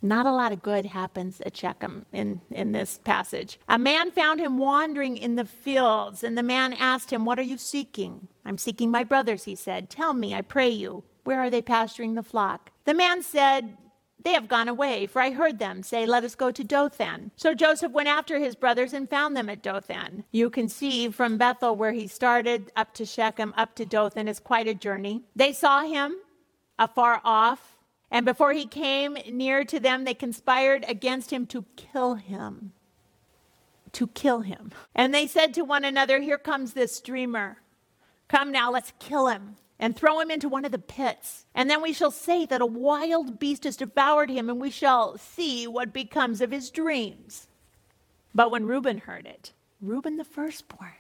Not 0.00 0.24
a 0.24 0.32
lot 0.32 0.52
of 0.52 0.62
good 0.62 0.86
happens 0.86 1.42
at 1.42 1.54
Shechem 1.54 2.06
in, 2.10 2.40
in 2.50 2.72
this 2.72 2.98
passage. 3.04 3.60
A 3.68 3.78
man 3.78 4.10
found 4.10 4.40
him 4.40 4.56
wandering 4.56 5.18
in 5.18 5.36
the 5.36 5.44
fields, 5.44 6.24
and 6.24 6.38
the 6.38 6.42
man 6.42 6.72
asked 6.72 7.10
him, 7.12 7.26
What 7.26 7.38
are 7.38 7.42
you 7.42 7.58
seeking? 7.58 8.28
I'm 8.46 8.56
seeking 8.56 8.90
my 8.90 9.04
brothers, 9.04 9.44
he 9.44 9.54
said. 9.54 9.90
Tell 9.90 10.14
me, 10.14 10.34
I 10.34 10.40
pray 10.40 10.70
you. 10.70 11.04
Where 11.24 11.40
are 11.40 11.50
they 11.50 11.62
pasturing 11.62 12.14
the 12.14 12.22
flock? 12.22 12.70
The 12.85 12.94
man 12.94 13.22
said, 13.22 13.76
They 14.22 14.33
have 14.33 14.48
gone 14.48 14.68
away, 14.68 15.06
for 15.06 15.20
I 15.20 15.30
heard 15.30 15.59
them 15.59 15.83
say, 15.83 16.06
Let 16.06 16.24
us 16.24 16.35
go 16.35 16.50
to 16.50 16.64
Dothan. 16.64 17.33
So 17.37 17.54
Joseph 17.54 17.92
went 17.92 18.09
after 18.09 18.38
his 18.38 18.54
brothers 18.54 18.92
and 18.92 19.09
found 19.09 19.37
them 19.37 19.48
at 19.48 19.62
Dothan. 19.62 20.24
You 20.30 20.50
can 20.50 20.68
see 20.68 21.09
from 21.11 21.38
Bethel 21.38 21.76
where 21.76 21.92
he 21.92 22.06
started 22.06 22.72
up 22.76 22.94
to 22.94 23.04
Shechem, 23.04 23.54
up 23.56 23.74
to 23.76 23.85
Dothan 23.85 24.28
is 24.28 24.40
quite 24.40 24.68
a 24.68 24.74
journey. 24.74 25.22
They 25.37 25.52
saw 25.52 25.83
him 25.83 26.16
afar 26.78 27.20
off, 27.24 27.76
and 28.11 28.24
before 28.24 28.52
he 28.52 28.66
came 28.66 29.16
near 29.30 29.64
to 29.64 29.78
them, 29.78 30.04
they 30.04 30.14
conspired 30.14 30.85
against 30.88 31.33
him 31.33 31.46
to 31.46 31.64
kill 31.76 32.14
him. 32.14 32.72
To 33.92 34.06
kill 34.06 34.40
him. 34.40 34.70
And 34.94 35.12
they 35.12 35.26
said 35.26 35.52
to 35.54 35.62
one 35.62 35.85
another, 35.85 36.20
Here 36.20 36.38
comes 36.38 36.72
this 36.72 37.00
dreamer. 37.00 37.59
Come 38.28 38.52
now, 38.52 38.70
let's 38.70 38.92
kill 38.98 39.26
him 39.26 39.56
and 39.80 39.96
throw 39.96 40.20
him 40.20 40.30
into 40.30 40.48
one 40.48 40.64
of 40.64 40.70
the 40.70 40.78
pits. 40.78 41.46
And 41.54 41.68
then 41.68 41.82
we 41.82 41.92
shall 41.92 42.10
say 42.10 42.46
that 42.46 42.60
a 42.60 42.66
wild 42.66 43.40
beast 43.40 43.64
has 43.64 43.76
devoured 43.76 44.30
him, 44.30 44.48
and 44.48 44.60
we 44.60 44.70
shall 44.70 45.16
see 45.16 45.66
what 45.66 45.92
becomes 45.92 46.40
of 46.40 46.52
his 46.52 46.70
dreams. 46.70 47.48
But 48.34 48.50
when 48.52 48.66
Reuben 48.66 48.98
heard 48.98 49.26
it, 49.26 49.52
Reuben 49.80 50.18
the 50.18 50.24
firstborn 50.24 50.92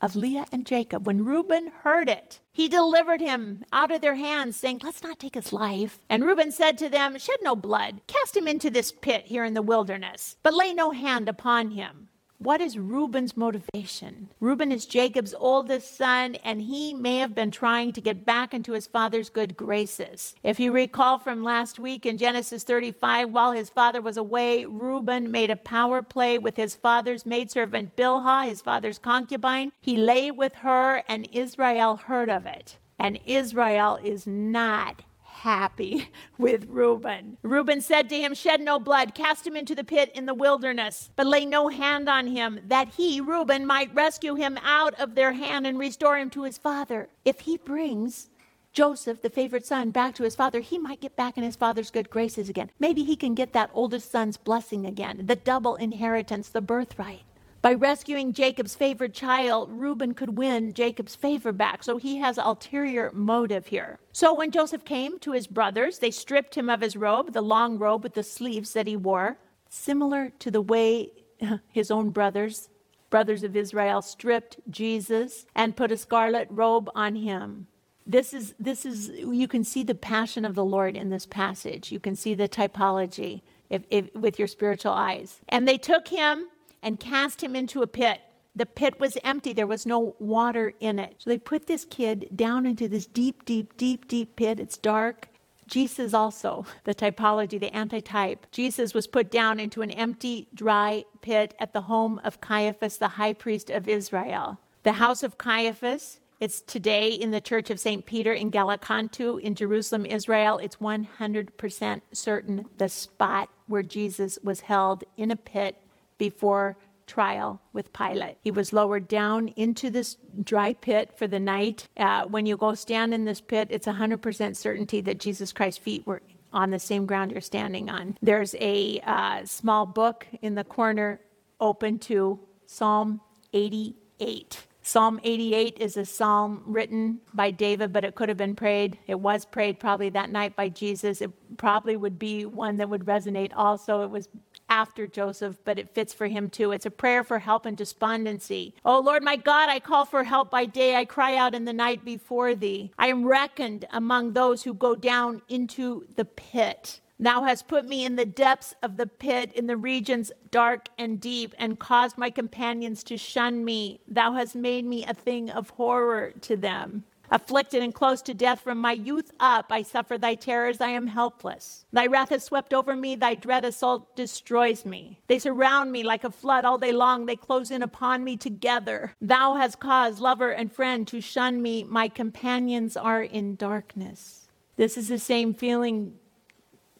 of 0.00 0.14
Leah 0.14 0.46
and 0.52 0.64
Jacob, 0.64 1.06
when 1.06 1.24
Reuben 1.24 1.72
heard 1.82 2.08
it, 2.08 2.40
he 2.52 2.68
delivered 2.68 3.20
him 3.20 3.64
out 3.72 3.90
of 3.90 4.00
their 4.00 4.14
hands, 4.14 4.56
saying, 4.56 4.80
Let's 4.82 5.02
not 5.02 5.18
take 5.18 5.34
his 5.34 5.52
life. 5.52 5.98
And 6.08 6.24
Reuben 6.24 6.52
said 6.52 6.78
to 6.78 6.88
them, 6.88 7.18
Shed 7.18 7.38
no 7.42 7.56
blood, 7.56 8.00
cast 8.06 8.36
him 8.36 8.46
into 8.46 8.70
this 8.70 8.92
pit 8.92 9.24
here 9.26 9.44
in 9.44 9.54
the 9.54 9.62
wilderness, 9.62 10.36
but 10.42 10.54
lay 10.54 10.72
no 10.72 10.92
hand 10.92 11.28
upon 11.28 11.72
him. 11.72 12.08
What 12.38 12.60
is 12.60 12.76
Reuben's 12.76 13.36
motivation? 13.36 14.28
Reuben 14.40 14.72
is 14.72 14.86
Jacob's 14.86 15.34
oldest 15.38 15.96
son, 15.96 16.34
and 16.44 16.60
he 16.60 16.92
may 16.92 17.18
have 17.18 17.34
been 17.34 17.52
trying 17.52 17.92
to 17.92 18.00
get 18.00 18.26
back 18.26 18.52
into 18.52 18.72
his 18.72 18.88
father's 18.88 19.30
good 19.30 19.56
graces. 19.56 20.34
If 20.42 20.58
you 20.58 20.72
recall 20.72 21.18
from 21.18 21.44
last 21.44 21.78
week 21.78 22.04
in 22.04 22.18
Genesis 22.18 22.64
35, 22.64 23.30
while 23.30 23.52
his 23.52 23.70
father 23.70 24.02
was 24.02 24.16
away, 24.16 24.64
Reuben 24.64 25.30
made 25.30 25.48
a 25.50 25.56
power 25.56 26.02
play 26.02 26.36
with 26.36 26.56
his 26.56 26.74
father's 26.74 27.24
maidservant 27.24 27.96
Bilhah, 27.96 28.48
his 28.48 28.60
father's 28.60 28.98
concubine. 28.98 29.72
He 29.80 29.96
lay 29.96 30.30
with 30.30 30.54
her, 30.56 31.04
and 31.08 31.28
Israel 31.32 31.96
heard 31.96 32.28
of 32.28 32.46
it. 32.46 32.78
And 32.98 33.20
Israel 33.26 33.98
is 34.02 34.26
not 34.26 35.02
happy 35.34 36.08
with 36.38 36.66
Reuben. 36.68 37.36
Reuben 37.42 37.80
said 37.80 38.08
to 38.08 38.18
him, 38.18 38.34
Shed 38.34 38.60
no 38.60 38.78
blood, 38.78 39.14
cast 39.14 39.46
him 39.46 39.56
into 39.56 39.74
the 39.74 39.84
pit 39.84 40.10
in 40.14 40.26
the 40.26 40.34
wilderness, 40.34 41.10
but 41.16 41.26
lay 41.26 41.44
no 41.44 41.68
hand 41.68 42.08
on 42.08 42.28
him, 42.28 42.60
that 42.66 42.94
he, 42.96 43.20
Reuben, 43.20 43.66
might 43.66 43.94
rescue 43.94 44.34
him 44.34 44.58
out 44.62 44.94
of 44.94 45.14
their 45.14 45.32
hand 45.32 45.66
and 45.66 45.78
restore 45.78 46.16
him 46.16 46.30
to 46.30 46.44
his 46.44 46.56
father. 46.56 47.08
If 47.24 47.40
he 47.40 47.56
brings 47.56 48.30
Joseph, 48.72 49.22
the 49.22 49.30
favorite 49.30 49.66
son, 49.66 49.90
back 49.90 50.14
to 50.16 50.24
his 50.24 50.34
father, 50.34 50.60
he 50.60 50.78
might 50.78 51.00
get 51.00 51.16
back 51.16 51.36
in 51.36 51.44
his 51.44 51.56
father's 51.56 51.90
good 51.90 52.10
graces 52.10 52.48
again. 52.48 52.70
Maybe 52.78 53.04
he 53.04 53.14
can 53.14 53.34
get 53.34 53.52
that 53.52 53.70
oldest 53.72 54.10
son's 54.10 54.36
blessing 54.36 54.86
again, 54.86 55.22
the 55.26 55.36
double 55.36 55.76
inheritance, 55.76 56.48
the 56.48 56.60
birthright. 56.60 57.22
By 57.64 57.72
rescuing 57.72 58.34
Jacob's 58.34 58.74
favorite 58.74 59.14
child, 59.14 59.70
Reuben 59.72 60.12
could 60.12 60.36
win 60.36 60.74
Jacob's 60.74 61.14
favor 61.14 61.50
back. 61.50 61.82
So 61.82 61.96
he 61.96 62.18
has 62.18 62.36
ulterior 62.36 63.10
motive 63.14 63.68
here. 63.68 63.98
So 64.12 64.34
when 64.34 64.50
Joseph 64.50 64.84
came 64.84 65.18
to 65.20 65.32
his 65.32 65.46
brothers, 65.46 65.98
they 65.98 66.10
stripped 66.10 66.56
him 66.56 66.68
of 66.68 66.82
his 66.82 66.94
robe, 66.94 67.32
the 67.32 67.40
long 67.40 67.78
robe 67.78 68.02
with 68.02 68.12
the 68.12 68.22
sleeves 68.22 68.74
that 68.74 68.86
he 68.86 68.98
wore, 68.98 69.38
similar 69.70 70.30
to 70.40 70.50
the 70.50 70.60
way 70.60 71.12
his 71.72 71.90
own 71.90 72.10
brothers, 72.10 72.68
brothers 73.08 73.42
of 73.42 73.56
Israel, 73.56 74.02
stripped 74.02 74.58
Jesus 74.68 75.46
and 75.54 75.74
put 75.74 75.90
a 75.90 75.96
scarlet 75.96 76.48
robe 76.50 76.90
on 76.94 77.16
him. 77.16 77.66
This 78.06 78.34
is 78.34 78.54
this 78.60 78.84
is 78.84 79.08
you 79.08 79.48
can 79.48 79.64
see 79.64 79.82
the 79.82 79.94
passion 79.94 80.44
of 80.44 80.54
the 80.54 80.66
Lord 80.66 80.98
in 80.98 81.08
this 81.08 81.24
passage. 81.24 81.90
You 81.90 81.98
can 81.98 82.14
see 82.14 82.34
the 82.34 82.46
typology 82.46 83.40
if, 83.70 83.84
if, 83.88 84.14
with 84.14 84.38
your 84.38 84.48
spiritual 84.48 84.92
eyes. 84.92 85.40
And 85.48 85.66
they 85.66 85.78
took 85.78 86.08
him 86.08 86.48
and 86.84 87.00
cast 87.00 87.42
him 87.42 87.56
into 87.56 87.82
a 87.82 87.88
pit. 87.88 88.20
The 88.54 88.66
pit 88.66 89.00
was 89.00 89.18
empty, 89.24 89.52
there 89.52 89.66
was 89.66 89.84
no 89.84 90.14
water 90.20 90.74
in 90.78 91.00
it. 91.00 91.16
So 91.18 91.30
they 91.30 91.38
put 91.38 91.66
this 91.66 91.84
kid 91.84 92.28
down 92.36 92.66
into 92.66 92.86
this 92.86 93.06
deep, 93.06 93.44
deep, 93.44 93.76
deep, 93.76 94.06
deep 94.06 94.36
pit. 94.36 94.60
It's 94.60 94.78
dark. 94.78 95.28
Jesus 95.66 96.14
also, 96.14 96.66
the 96.84 96.94
typology, 96.94 97.58
the 97.58 97.74
antitype. 97.74 98.46
Jesus 98.52 98.94
was 98.94 99.06
put 99.06 99.30
down 99.30 99.58
into 99.58 99.82
an 99.82 99.90
empty, 99.90 100.46
dry 100.54 101.04
pit 101.22 101.54
at 101.58 101.72
the 101.72 101.80
home 101.80 102.20
of 102.22 102.40
Caiaphas, 102.40 102.98
the 102.98 103.08
high 103.08 103.32
priest 103.32 103.70
of 103.70 103.88
Israel. 103.88 104.58
The 104.82 104.92
house 104.92 105.22
of 105.22 105.38
Caiaphas, 105.38 106.20
it's 106.38 106.60
today 106.60 107.08
in 107.08 107.30
the 107.30 107.40
church 107.40 107.70
of 107.70 107.80
St. 107.80 108.04
Peter 108.04 108.32
in 108.32 108.50
Gallicantu 108.50 109.40
in 109.40 109.54
Jerusalem, 109.54 110.04
Israel. 110.04 110.58
It's 110.58 110.76
100% 110.76 112.00
certain 112.12 112.66
the 112.76 112.88
spot 112.90 113.48
where 113.66 113.82
Jesus 113.82 114.38
was 114.42 114.60
held 114.60 115.04
in 115.16 115.30
a 115.30 115.36
pit 115.36 115.76
before 116.18 116.76
trial 117.06 117.60
with 117.72 117.92
Pilate. 117.92 118.36
He 118.42 118.50
was 118.50 118.72
lowered 118.72 119.08
down 119.08 119.48
into 119.48 119.90
this 119.90 120.16
dry 120.42 120.72
pit 120.72 121.12
for 121.16 121.26
the 121.26 121.40
night. 121.40 121.88
Uh, 121.96 122.24
when 122.24 122.46
you 122.46 122.56
go 122.56 122.74
stand 122.74 123.12
in 123.12 123.24
this 123.24 123.40
pit, 123.40 123.68
it's 123.70 123.86
100% 123.86 124.56
certainty 124.56 125.00
that 125.02 125.20
Jesus 125.20 125.52
Christ's 125.52 125.78
feet 125.78 126.06
were 126.06 126.22
on 126.52 126.70
the 126.70 126.78
same 126.78 127.04
ground 127.04 127.32
you're 127.32 127.40
standing 127.40 127.90
on. 127.90 128.16
There's 128.22 128.54
a 128.60 129.00
uh, 129.04 129.44
small 129.44 129.86
book 129.86 130.26
in 130.40 130.54
the 130.54 130.64
corner 130.64 131.20
open 131.60 131.98
to 131.98 132.38
Psalm 132.66 133.20
88. 133.52 134.66
Psalm 134.86 135.18
88 135.24 135.78
is 135.80 135.96
a 135.96 136.04
psalm 136.04 136.62
written 136.66 137.18
by 137.32 137.50
David, 137.50 137.92
but 137.92 138.04
it 138.04 138.14
could 138.14 138.28
have 138.28 138.36
been 138.36 138.54
prayed. 138.54 138.98
It 139.06 139.18
was 139.18 139.44
prayed 139.46 139.80
probably 139.80 140.10
that 140.10 140.30
night 140.30 140.54
by 140.54 140.68
Jesus. 140.68 141.22
It 141.22 141.30
probably 141.56 141.96
would 141.96 142.18
be 142.18 142.44
one 142.44 142.76
that 142.76 142.88
would 142.88 143.06
resonate 143.06 143.52
also. 143.56 144.02
It 144.02 144.10
was 144.10 144.28
after 144.74 145.06
Joseph, 145.06 145.56
but 145.64 145.78
it 145.78 145.94
fits 145.94 146.12
for 146.12 146.26
him 146.26 146.50
too. 146.50 146.72
It's 146.72 146.84
a 146.84 146.90
prayer 146.90 147.22
for 147.22 147.38
help 147.38 147.64
and 147.64 147.76
despondency. 147.76 148.74
Oh 148.84 148.98
Lord, 148.98 149.22
my 149.22 149.36
God, 149.36 149.68
I 149.68 149.78
call 149.78 150.04
for 150.04 150.24
help 150.24 150.50
by 150.50 150.64
day. 150.66 150.96
I 150.96 151.04
cry 151.04 151.36
out 151.36 151.54
in 151.54 151.64
the 151.64 151.72
night 151.72 152.04
before 152.04 152.56
thee. 152.56 152.90
I 152.98 153.06
am 153.06 153.24
reckoned 153.24 153.84
among 153.92 154.32
those 154.32 154.64
who 154.64 154.74
go 154.74 154.96
down 154.96 155.42
into 155.48 156.06
the 156.16 156.24
pit. 156.24 157.00
Thou 157.20 157.44
hast 157.44 157.68
put 157.68 157.86
me 157.86 158.04
in 158.04 158.16
the 158.16 158.26
depths 158.26 158.74
of 158.82 158.96
the 158.96 159.06
pit, 159.06 159.52
in 159.52 159.68
the 159.68 159.76
regions 159.76 160.32
dark 160.50 160.88
and 160.98 161.20
deep, 161.20 161.54
and 161.56 161.78
caused 161.78 162.18
my 162.18 162.30
companions 162.30 163.04
to 163.04 163.16
shun 163.16 163.64
me. 163.64 164.00
Thou 164.08 164.32
hast 164.32 164.56
made 164.56 164.84
me 164.84 165.04
a 165.06 165.14
thing 165.14 165.50
of 165.50 165.70
horror 165.70 166.32
to 166.40 166.56
them. 166.56 167.04
Afflicted 167.34 167.82
and 167.82 167.92
close 167.92 168.22
to 168.22 168.32
death 168.32 168.60
from 168.60 168.78
my 168.78 168.92
youth 168.92 169.32
up, 169.40 169.66
I 169.72 169.82
suffer 169.82 170.16
thy 170.16 170.36
terrors, 170.36 170.80
I 170.80 170.90
am 170.90 171.08
helpless. 171.08 171.84
Thy 171.92 172.06
wrath 172.06 172.28
has 172.28 172.44
swept 172.44 172.72
over 172.72 172.94
me, 172.94 173.16
thy 173.16 173.34
dread 173.34 173.64
assault 173.64 174.14
destroys 174.14 174.86
me. 174.86 175.18
They 175.26 175.40
surround 175.40 175.90
me 175.90 176.04
like 176.04 176.22
a 176.22 176.30
flood 176.30 176.64
all 176.64 176.78
day 176.78 176.92
long, 176.92 177.26
they 177.26 177.34
close 177.34 177.72
in 177.72 177.82
upon 177.82 178.22
me 178.22 178.36
together. 178.36 179.16
Thou 179.20 179.54
hast 179.54 179.80
caused 179.80 180.20
lover 180.20 180.52
and 180.52 180.72
friend 180.72 181.08
to 181.08 181.20
shun 181.20 181.60
me, 181.60 181.82
my 181.82 182.06
companions 182.06 182.96
are 182.96 183.24
in 183.24 183.56
darkness. 183.56 184.46
This 184.76 184.96
is 184.96 185.08
the 185.08 185.18
same 185.18 185.54
feeling 185.54 186.14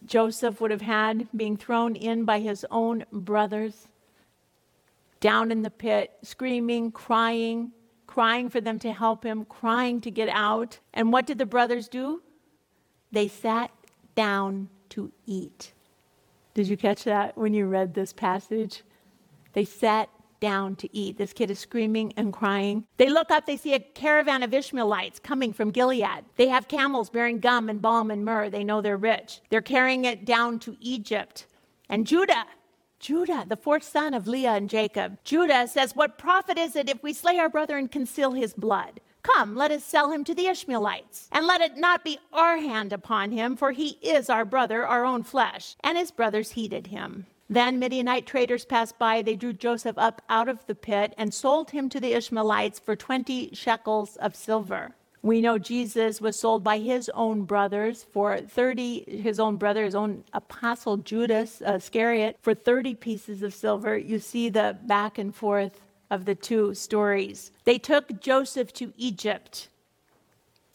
Joseph 0.04 0.60
would 0.60 0.72
have 0.72 0.82
had 0.82 1.28
being 1.36 1.56
thrown 1.56 1.94
in 1.94 2.24
by 2.24 2.40
his 2.40 2.66
own 2.72 3.04
brothers, 3.12 3.86
down 5.20 5.52
in 5.52 5.62
the 5.62 5.70
pit, 5.70 6.10
screaming, 6.22 6.90
crying, 6.90 7.70
crying 8.06 8.48
for 8.48 8.60
them 8.60 8.78
to 8.80 8.92
help 8.92 9.24
him, 9.24 9.44
crying 9.44 10.00
to 10.02 10.10
get 10.10 10.28
out. 10.28 10.78
And 10.92 11.12
what 11.12 11.26
did 11.26 11.38
the 11.38 11.46
brothers 11.46 11.88
do? 11.88 12.22
They 13.12 13.28
sat 13.28 13.70
down 14.14 14.68
to 14.90 15.12
eat. 15.26 15.72
Did 16.54 16.68
you 16.68 16.76
catch 16.76 17.04
that 17.04 17.36
when 17.36 17.54
you 17.54 17.66
read 17.66 17.94
this 17.94 18.12
passage? 18.12 18.82
They 19.52 19.64
sat 19.64 20.08
down 20.40 20.76
to 20.76 20.94
eat. 20.94 21.16
This 21.16 21.32
kid 21.32 21.50
is 21.50 21.58
screaming 21.58 22.12
and 22.16 22.32
crying. 22.32 22.86
They 22.98 23.08
look 23.08 23.30
up, 23.30 23.46
they 23.46 23.56
see 23.56 23.74
a 23.74 23.80
caravan 23.80 24.42
of 24.42 24.52
Ishmaelites 24.52 25.18
coming 25.18 25.52
from 25.52 25.70
Gilead. 25.70 26.24
They 26.36 26.48
have 26.48 26.68
camels 26.68 27.08
bearing 27.08 27.40
gum 27.40 27.68
and 27.68 27.80
balm 27.80 28.10
and 28.10 28.24
myrrh. 28.24 28.50
They 28.50 28.62
know 28.62 28.80
they're 28.80 28.96
rich. 28.96 29.40
They're 29.48 29.62
carrying 29.62 30.04
it 30.04 30.24
down 30.24 30.58
to 30.60 30.76
Egypt. 30.80 31.46
And 31.88 32.06
Judah 32.06 32.44
Judah, 33.04 33.44
the 33.46 33.54
fourth 33.54 33.82
son 33.82 34.14
of 34.14 34.26
Leah 34.26 34.52
and 34.52 34.70
Jacob. 34.70 35.18
Judah 35.24 35.68
says, 35.68 35.94
What 35.94 36.16
profit 36.16 36.56
is 36.56 36.74
it 36.74 36.88
if 36.88 37.02
we 37.02 37.12
slay 37.12 37.38
our 37.38 37.50
brother 37.50 37.76
and 37.76 37.92
conceal 37.92 38.32
his 38.32 38.54
blood? 38.54 38.98
Come, 39.22 39.54
let 39.54 39.70
us 39.70 39.84
sell 39.84 40.10
him 40.10 40.24
to 40.24 40.34
the 40.34 40.46
Ishmaelites, 40.46 41.28
and 41.30 41.46
let 41.46 41.60
it 41.60 41.76
not 41.76 42.02
be 42.02 42.18
our 42.32 42.56
hand 42.56 42.94
upon 42.94 43.30
him, 43.30 43.56
for 43.56 43.72
he 43.72 43.98
is 44.00 44.30
our 44.30 44.46
brother, 44.46 44.86
our 44.86 45.04
own 45.04 45.22
flesh. 45.22 45.76
And 45.84 45.98
his 45.98 46.10
brothers 46.10 46.52
heeded 46.52 46.86
him. 46.86 47.26
Then 47.46 47.78
Midianite 47.78 48.24
traders 48.24 48.64
passed 48.64 48.98
by. 48.98 49.20
They 49.20 49.36
drew 49.36 49.52
Joseph 49.52 49.98
up 49.98 50.22
out 50.30 50.48
of 50.48 50.64
the 50.64 50.74
pit 50.74 51.12
and 51.18 51.34
sold 51.34 51.72
him 51.72 51.90
to 51.90 52.00
the 52.00 52.14
Ishmaelites 52.14 52.78
for 52.78 52.96
20 52.96 53.50
shekels 53.52 54.16
of 54.16 54.34
silver. 54.34 54.94
We 55.24 55.40
know 55.40 55.56
Jesus 55.56 56.20
was 56.20 56.38
sold 56.38 56.62
by 56.62 56.80
his 56.80 57.10
own 57.14 57.44
brothers 57.44 58.04
for 58.12 58.40
30, 58.40 59.22
his 59.22 59.40
own 59.40 59.56
brother, 59.56 59.82
his 59.86 59.94
own 59.94 60.22
apostle 60.34 60.98
Judas 60.98 61.62
Iscariot, 61.62 62.36
for 62.42 62.52
30 62.52 62.94
pieces 62.96 63.42
of 63.42 63.54
silver. 63.54 63.96
You 63.96 64.18
see 64.18 64.50
the 64.50 64.76
back 64.82 65.16
and 65.16 65.34
forth 65.34 65.80
of 66.10 66.26
the 66.26 66.34
two 66.34 66.74
stories. 66.74 67.52
They 67.64 67.78
took 67.78 68.20
Joseph 68.20 68.74
to 68.74 68.92
Egypt. 68.98 69.70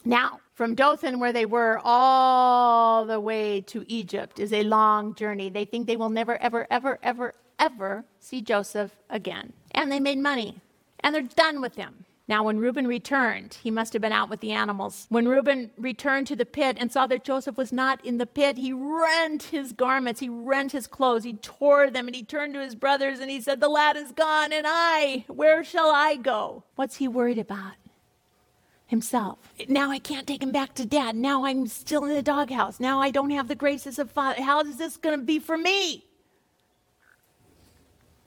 Now, 0.03 0.39
from 0.55 0.73
Dothan, 0.73 1.19
where 1.19 1.31
they 1.31 1.45
were, 1.45 1.79
all 1.83 3.05
the 3.05 3.19
way 3.19 3.61
to 3.61 3.85
Egypt 3.87 4.39
is 4.39 4.51
a 4.51 4.63
long 4.63 5.13
journey. 5.13 5.51
They 5.51 5.65
think 5.65 5.85
they 5.85 5.95
will 5.95 6.09
never, 6.09 6.41
ever, 6.41 6.65
ever, 6.71 6.97
ever, 7.03 7.35
ever 7.59 8.03
see 8.19 8.41
Joseph 8.41 8.95
again. 9.11 9.53
And 9.73 9.91
they 9.91 9.99
made 9.99 10.17
money, 10.17 10.59
and 11.01 11.13
they're 11.13 11.21
done 11.21 11.61
with 11.61 11.75
him. 11.75 12.05
Now, 12.29 12.43
when 12.43 12.59
Reuben 12.59 12.85
returned, 12.85 13.57
he 13.63 13.71
must 13.71 13.91
have 13.93 14.03
been 14.03 14.11
out 14.11 14.29
with 14.29 14.39
the 14.39 14.51
animals. 14.51 15.07
When 15.09 15.27
Reuben 15.27 15.71
returned 15.79 16.27
to 16.27 16.35
the 16.35 16.45
pit 16.45 16.77
and 16.79 16.91
saw 16.91 17.07
that 17.07 17.23
Joseph 17.23 17.57
was 17.57 17.73
not 17.73 18.05
in 18.05 18.19
the 18.19 18.27
pit, 18.27 18.59
he 18.59 18.71
rent 18.71 19.41
his 19.41 19.73
garments, 19.73 20.19
he 20.19 20.29
rent 20.29 20.71
his 20.71 20.85
clothes, 20.85 21.23
he 21.23 21.33
tore 21.33 21.89
them, 21.89 22.05
and 22.05 22.15
he 22.15 22.23
turned 22.23 22.53
to 22.53 22.61
his 22.61 22.75
brothers 22.75 23.19
and 23.19 23.31
he 23.31 23.41
said, 23.41 23.59
The 23.59 23.67
lad 23.67 23.97
is 23.97 24.11
gone, 24.11 24.53
and 24.53 24.67
I, 24.69 25.25
where 25.27 25.63
shall 25.63 25.89
I 25.89 26.17
go? 26.17 26.65
What's 26.75 26.97
he 26.97 27.07
worried 27.07 27.39
about? 27.39 27.73
Himself. 28.85 29.51
Now 29.67 29.89
I 29.89 29.97
can't 29.97 30.27
take 30.27 30.43
him 30.43 30.51
back 30.51 30.75
to 30.75 30.85
dad. 30.85 31.15
Now 31.15 31.45
I'm 31.45 31.65
still 31.65 32.05
in 32.05 32.13
the 32.13 32.21
doghouse. 32.21 32.79
Now 32.79 32.99
I 32.99 33.09
don't 33.09 33.31
have 33.31 33.47
the 33.47 33.55
graces 33.55 33.97
of 33.97 34.11
father. 34.11 34.43
How 34.43 34.61
is 34.61 34.77
this 34.77 34.97
going 34.97 35.19
to 35.19 35.25
be 35.25 35.39
for 35.39 35.57
me? 35.57 36.05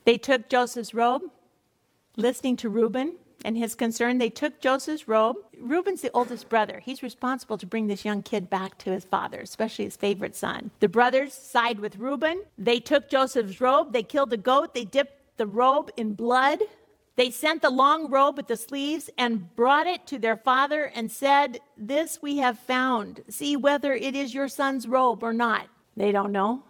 They 0.04 0.18
took 0.18 0.48
Joseph's 0.48 0.92
robe, 0.92 1.22
listening 2.16 2.56
to 2.56 2.68
Reuben 2.68 3.14
and 3.44 3.56
his 3.56 3.74
concern, 3.74 4.18
they 4.18 4.30
took 4.30 4.60
Joseph's 4.60 5.08
robe. 5.08 5.36
Reuben's 5.58 6.02
the 6.02 6.10
oldest 6.12 6.48
brother. 6.48 6.80
He's 6.80 7.02
responsible 7.02 7.58
to 7.58 7.66
bring 7.66 7.86
this 7.86 8.04
young 8.04 8.22
kid 8.22 8.48
back 8.50 8.78
to 8.78 8.90
his 8.90 9.04
father, 9.04 9.40
especially 9.40 9.84
his 9.84 9.96
favorite 9.96 10.36
son. 10.36 10.70
The 10.80 10.88
brothers 10.88 11.32
side 11.32 11.80
with 11.80 11.96
Reuben. 11.96 12.42
They 12.58 12.80
took 12.80 13.08
Joseph's 13.08 13.60
robe, 13.60 13.92
they 13.92 14.02
killed 14.02 14.32
a 14.32 14.36
goat, 14.36 14.74
they 14.74 14.84
dipped 14.84 15.36
the 15.36 15.46
robe 15.46 15.90
in 15.96 16.14
blood. 16.14 16.60
They 17.16 17.30
sent 17.30 17.60
the 17.60 17.70
long 17.70 18.10
robe 18.10 18.38
with 18.38 18.46
the 18.46 18.56
sleeves 18.56 19.10
and 19.18 19.54
brought 19.54 19.86
it 19.86 20.06
to 20.06 20.18
their 20.18 20.36
father 20.36 20.90
and 20.94 21.12
said, 21.12 21.60
This 21.76 22.20
we 22.22 22.38
have 22.38 22.58
found. 22.58 23.22
See 23.28 23.54
whether 23.56 23.92
it 23.92 24.14
is 24.14 24.32
your 24.32 24.48
son's 24.48 24.88
robe 24.88 25.22
or 25.22 25.34
not. 25.34 25.68
They 25.96 26.10
don't 26.10 26.32
know. 26.32 26.62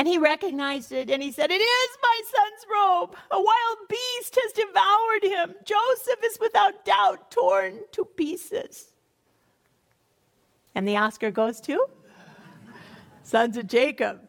And 0.00 0.08
he 0.08 0.16
recognized 0.16 0.92
it 0.92 1.10
and 1.10 1.22
he 1.22 1.30
said, 1.30 1.50
It 1.50 1.60
is 1.60 1.98
my 2.02 2.20
son's 2.24 2.64
robe. 2.72 3.16
A 3.30 3.38
wild 3.38 3.78
beast 3.86 4.38
has 4.42 4.52
devoured 4.52 5.24
him. 5.24 5.54
Joseph 5.62 6.24
is 6.24 6.38
without 6.40 6.86
doubt 6.86 7.30
torn 7.30 7.80
to 7.92 8.06
pieces. 8.06 8.94
And 10.74 10.88
the 10.88 10.96
Oscar 10.96 11.30
goes 11.30 11.60
to 11.60 11.84
Sons 13.24 13.58
of 13.58 13.66
Jacob 13.66 14.22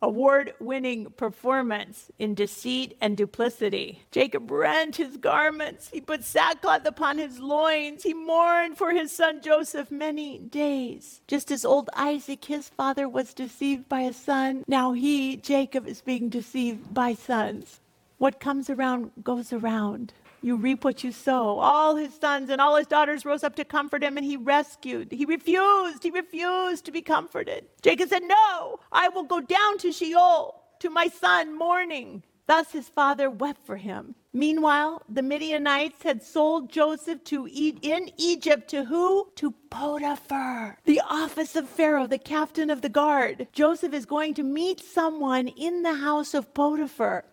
award 0.00 0.54
winning 0.60 1.06
performance 1.16 2.10
in 2.18 2.34
deceit 2.34 2.96
and 3.00 3.16
duplicity. 3.16 4.02
Jacob 4.10 4.50
rent 4.50 4.96
his 4.96 5.16
garments, 5.16 5.90
he 5.92 6.00
put 6.00 6.24
sackcloth 6.24 6.86
upon 6.86 7.18
his 7.18 7.38
loins, 7.38 8.02
he 8.02 8.14
mourned 8.14 8.76
for 8.78 8.92
his 8.92 9.12
son 9.12 9.40
Joseph 9.40 9.90
many 9.90 10.38
days. 10.38 11.20
Just 11.26 11.50
as 11.50 11.64
old 11.64 11.90
Isaac, 11.94 12.44
his 12.44 12.68
father, 12.68 13.08
was 13.08 13.34
deceived 13.34 13.88
by 13.88 14.00
a 14.00 14.12
son, 14.12 14.64
now 14.68 14.92
he, 14.92 15.36
Jacob, 15.36 15.86
is 15.86 16.00
being 16.00 16.28
deceived 16.28 16.94
by 16.94 17.14
sons. 17.14 17.80
What 18.18 18.40
comes 18.40 18.68
around 18.68 19.12
goes 19.22 19.52
around. 19.52 20.12
You 20.40 20.56
reap 20.56 20.84
what 20.84 21.02
you 21.02 21.10
sow. 21.10 21.58
All 21.58 21.96
his 21.96 22.14
sons 22.14 22.50
and 22.50 22.60
all 22.60 22.76
his 22.76 22.86
daughters 22.86 23.24
rose 23.24 23.42
up 23.42 23.56
to 23.56 23.64
comfort 23.64 24.02
him, 24.02 24.16
and 24.16 24.24
he 24.24 24.36
rescued. 24.36 25.10
He 25.10 25.24
refused. 25.24 26.02
He 26.02 26.10
refused 26.10 26.84
to 26.84 26.92
be 26.92 27.02
comforted. 27.02 27.66
Jacob 27.82 28.08
said, 28.08 28.22
No, 28.22 28.78
I 28.92 29.08
will 29.08 29.24
go 29.24 29.40
down 29.40 29.78
to 29.78 29.92
Sheol, 29.92 30.62
to 30.80 30.90
my 30.90 31.08
son, 31.08 31.56
mourning. 31.56 32.22
Thus 32.46 32.72
his 32.72 32.88
father 32.88 33.28
wept 33.28 33.66
for 33.66 33.76
him. 33.76 34.14
Meanwhile, 34.32 35.02
the 35.08 35.22
Midianites 35.22 36.02
had 36.02 36.22
sold 36.22 36.70
Joseph 36.70 37.22
to 37.24 37.46
eat 37.50 37.78
in 37.82 38.10
Egypt 38.16 38.68
to 38.70 38.84
who? 38.84 39.30
To 39.36 39.50
Potiphar, 39.68 40.78
the 40.84 41.02
office 41.10 41.56
of 41.56 41.68
Pharaoh, 41.68 42.06
the 42.06 42.18
captain 42.18 42.70
of 42.70 42.80
the 42.80 42.88
guard. 42.88 43.48
Joseph 43.52 43.92
is 43.92 44.06
going 44.06 44.32
to 44.34 44.42
meet 44.42 44.80
someone 44.80 45.48
in 45.48 45.82
the 45.82 45.96
house 45.96 46.32
of 46.32 46.54
Potiphar. 46.54 47.24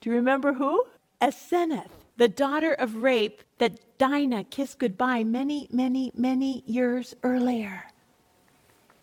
Do 0.00 0.08
you 0.08 0.16
remember 0.16 0.54
who? 0.54 0.84
Asenath 1.20 1.97
the 2.18 2.28
daughter 2.28 2.74
of 2.74 2.96
rape 2.96 3.42
that 3.58 3.96
Dinah 3.96 4.44
kissed 4.44 4.78
goodbye 4.80 5.24
many, 5.24 5.68
many, 5.70 6.12
many 6.14 6.64
years 6.66 7.14
earlier. 7.22 7.84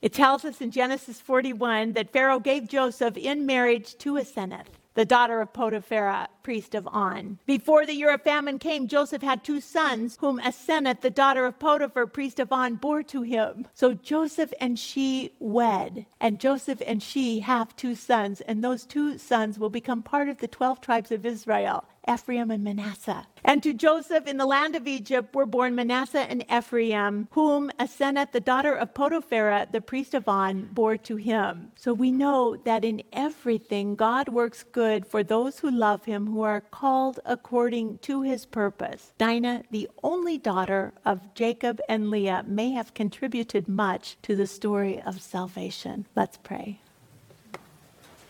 It 0.02 0.14
tells 0.14 0.46
us 0.46 0.62
in 0.62 0.70
Genesis 0.70 1.22
41 1.22 1.94
that 1.94 2.12
Pharaoh 2.12 2.40
gave 2.40 2.68
Joseph 2.68 3.18
in 3.18 3.46
marriage 3.46 3.98
to 4.00 4.16
Asenath 4.16 4.68
the 4.96 5.06
daughter 5.06 5.42
of 5.42 5.54
Potiphar, 5.54 6.28
priest 6.42 6.74
of 6.74 6.88
On. 6.88 7.38
Before 7.46 7.86
the 7.86 7.94
year 7.94 8.14
of 8.14 8.22
famine 8.22 8.58
came, 8.58 8.88
Joseph 8.88 9.22
had 9.22 9.44
two 9.44 9.60
sons, 9.60 10.18
whom 10.22 10.40
Asenath, 10.40 11.02
the 11.02 11.10
daughter 11.10 11.46
of 11.46 11.60
Potiphar, 11.60 12.08
priest 12.08 12.40
of 12.40 12.52
On, 12.52 12.76
bore 12.76 13.04
to 13.04 13.22
him. 13.22 13.68
So 13.74 13.94
Joseph 13.94 14.54
and 14.60 14.80
she 14.80 15.34
wed, 15.40 16.06
and 16.20 16.40
Joseph 16.40 16.82
and 16.88 17.04
she 17.04 17.42
have 17.42 17.76
two 17.76 17.94
sons, 17.94 18.40
and 18.42 18.64
those 18.64 18.86
two 18.86 19.18
sons 19.18 19.60
will 19.60 19.70
become 19.70 20.02
part 20.02 20.30
of 20.30 20.38
the 20.38 20.48
12 20.48 20.80
tribes 20.80 21.12
of 21.12 21.26
Israel. 21.26 21.84
Ephraim 22.12 22.52
and 22.52 22.64
Manasseh. 22.64 23.26
And 23.44 23.62
to 23.64 23.74
Joseph 23.74 24.28
in 24.28 24.38
the 24.38 24.46
land 24.46 24.76
of 24.76 24.88
Egypt 24.88 25.36
were 25.36 25.46
born 25.46 25.76
Manasseh 25.76 26.30
and 26.30 26.44
Ephraim, 26.52 27.28
whom 27.32 27.70
Asenath, 27.80 28.32
the 28.32 28.40
daughter 28.40 28.74
of 28.74 28.94
Potiphar, 28.94 29.68
the 29.72 29.82
priest 29.82 30.14
of 30.14 30.28
On, 30.28 30.70
bore 30.72 30.98
to 30.98 31.16
him. 31.16 31.72
So 31.76 31.94
we 31.94 32.12
know 32.12 32.56
that 32.66 32.84
in 32.84 33.04
everything 33.14 33.96
God 33.96 34.30
works 34.30 34.64
good 34.64 35.06
for 35.06 35.24
those 35.24 35.60
who 35.60 35.70
love 35.70 36.06
him, 36.06 36.28
who 36.28 36.42
are 36.42 36.62
called 36.62 37.20
according 37.26 38.00
to 38.00 38.22
his 38.24 38.46
purpose. 38.46 39.12
Dinah, 39.18 39.64
the 39.72 39.90
only 40.04 40.38
daughter 40.38 40.94
of 41.06 41.34
Jacob 41.36 41.80
and 41.88 42.10
Leah, 42.10 42.46
may 42.48 42.72
have 42.72 42.94
contributed 42.94 43.68
much 43.68 44.18
to 44.24 44.36
the 44.36 44.48
story 44.48 45.02
of 45.02 45.22
salvation. 45.22 46.06
Let's 46.16 46.38
pray. 46.38 46.80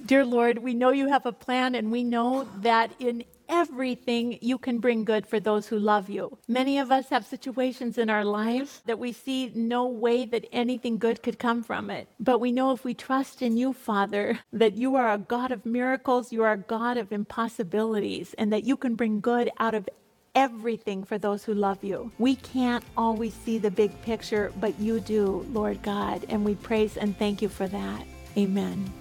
Dear 0.05 0.25
Lord, 0.25 0.59
we 0.59 0.75
know 0.75 0.91
you 0.91 1.07
have 1.07 1.25
a 1.25 1.31
plan, 1.31 1.73
and 1.73 1.91
we 1.91 2.03
know 2.03 2.47
that 2.61 2.91
in 2.99 3.23
everything 3.49 4.37
you 4.41 4.57
can 4.57 4.79
bring 4.79 5.03
good 5.03 5.25
for 5.27 5.39
those 5.39 5.67
who 5.67 5.77
love 5.77 6.09
you. 6.09 6.37
Many 6.47 6.79
of 6.79 6.91
us 6.91 7.09
have 7.09 7.25
situations 7.25 7.97
in 7.97 8.09
our 8.09 8.25
lives 8.25 8.81
that 8.85 8.99
we 8.99 9.11
see 9.11 9.51
no 9.55 9.87
way 9.87 10.25
that 10.25 10.45
anything 10.51 10.97
good 10.97 11.23
could 11.23 11.39
come 11.39 11.63
from 11.63 11.89
it. 11.89 12.07
But 12.19 12.39
we 12.39 12.51
know 12.51 12.71
if 12.71 12.83
we 12.83 12.93
trust 12.93 13.41
in 13.41 13.57
you, 13.57 13.73
Father, 13.73 14.39
that 14.53 14.75
you 14.75 14.95
are 14.95 15.11
a 15.11 15.17
God 15.17 15.51
of 15.51 15.65
miracles, 15.65 16.31
you 16.31 16.43
are 16.43 16.53
a 16.53 16.57
God 16.57 16.97
of 16.97 17.11
impossibilities, 17.11 18.33
and 18.37 18.51
that 18.53 18.65
you 18.65 18.77
can 18.77 18.95
bring 18.95 19.19
good 19.19 19.49
out 19.59 19.73
of 19.73 19.89
everything 20.35 21.03
for 21.03 21.17
those 21.17 21.43
who 21.43 21.53
love 21.53 21.83
you. 21.83 22.11
We 22.19 22.35
can't 22.35 22.83
always 22.97 23.33
see 23.33 23.57
the 23.57 23.71
big 23.71 23.99
picture, 24.01 24.51
but 24.59 24.77
you 24.79 24.99
do, 24.99 25.45
Lord 25.51 25.81
God, 25.81 26.25
and 26.29 26.43
we 26.43 26.55
praise 26.55 26.97
and 26.97 27.17
thank 27.17 27.41
you 27.41 27.49
for 27.49 27.67
that. 27.67 28.05
Amen. 28.37 28.91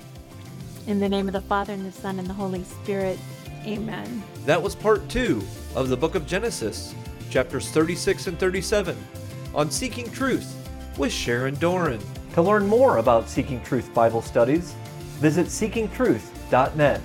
In 0.87 1.01
the 1.01 1.09
name 1.09 1.27
of 1.27 1.33
the 1.33 1.41
Father, 1.41 1.73
and 1.73 1.85
the 1.85 1.93
Son, 1.93 2.19
and 2.19 2.29
the 2.29 2.35
Holy 2.35 2.63
Spirit. 2.63 3.19
Amen. 3.67 4.23
That 4.47 4.63
was 4.63 4.75
part 4.75 5.09
two 5.09 5.43
of 5.75 5.89
the 5.89 5.97
book 5.97 6.15
of 6.15 6.27
Genesis, 6.27 6.95
chapters 7.31 7.71
36 7.71 8.27
and 8.27 8.39
37, 8.39 8.97
on 9.55 9.71
Seeking 9.71 10.11
Truth 10.11 10.69
with 10.99 11.13
Sharon 11.13 11.55
Doran. 11.55 12.01
To 12.35 12.43
learn 12.43 12.67
more 12.67 12.99
about 12.99 13.29
Seeking 13.29 13.63
Truth 13.63 13.95
Bible 13.95 14.21
studies, 14.21 14.75
visit 15.19 15.47
seekingtruth.net. 15.47 17.01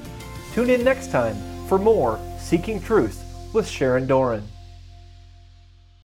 Tune 0.53 0.69
in 0.69 0.83
next 0.83 1.11
time 1.11 1.37
for 1.67 1.77
more 1.77 2.19
Seeking 2.37 2.81
Truth 2.81 3.23
with 3.53 3.67
Sharon 3.67 4.05
Doran. 4.05 4.43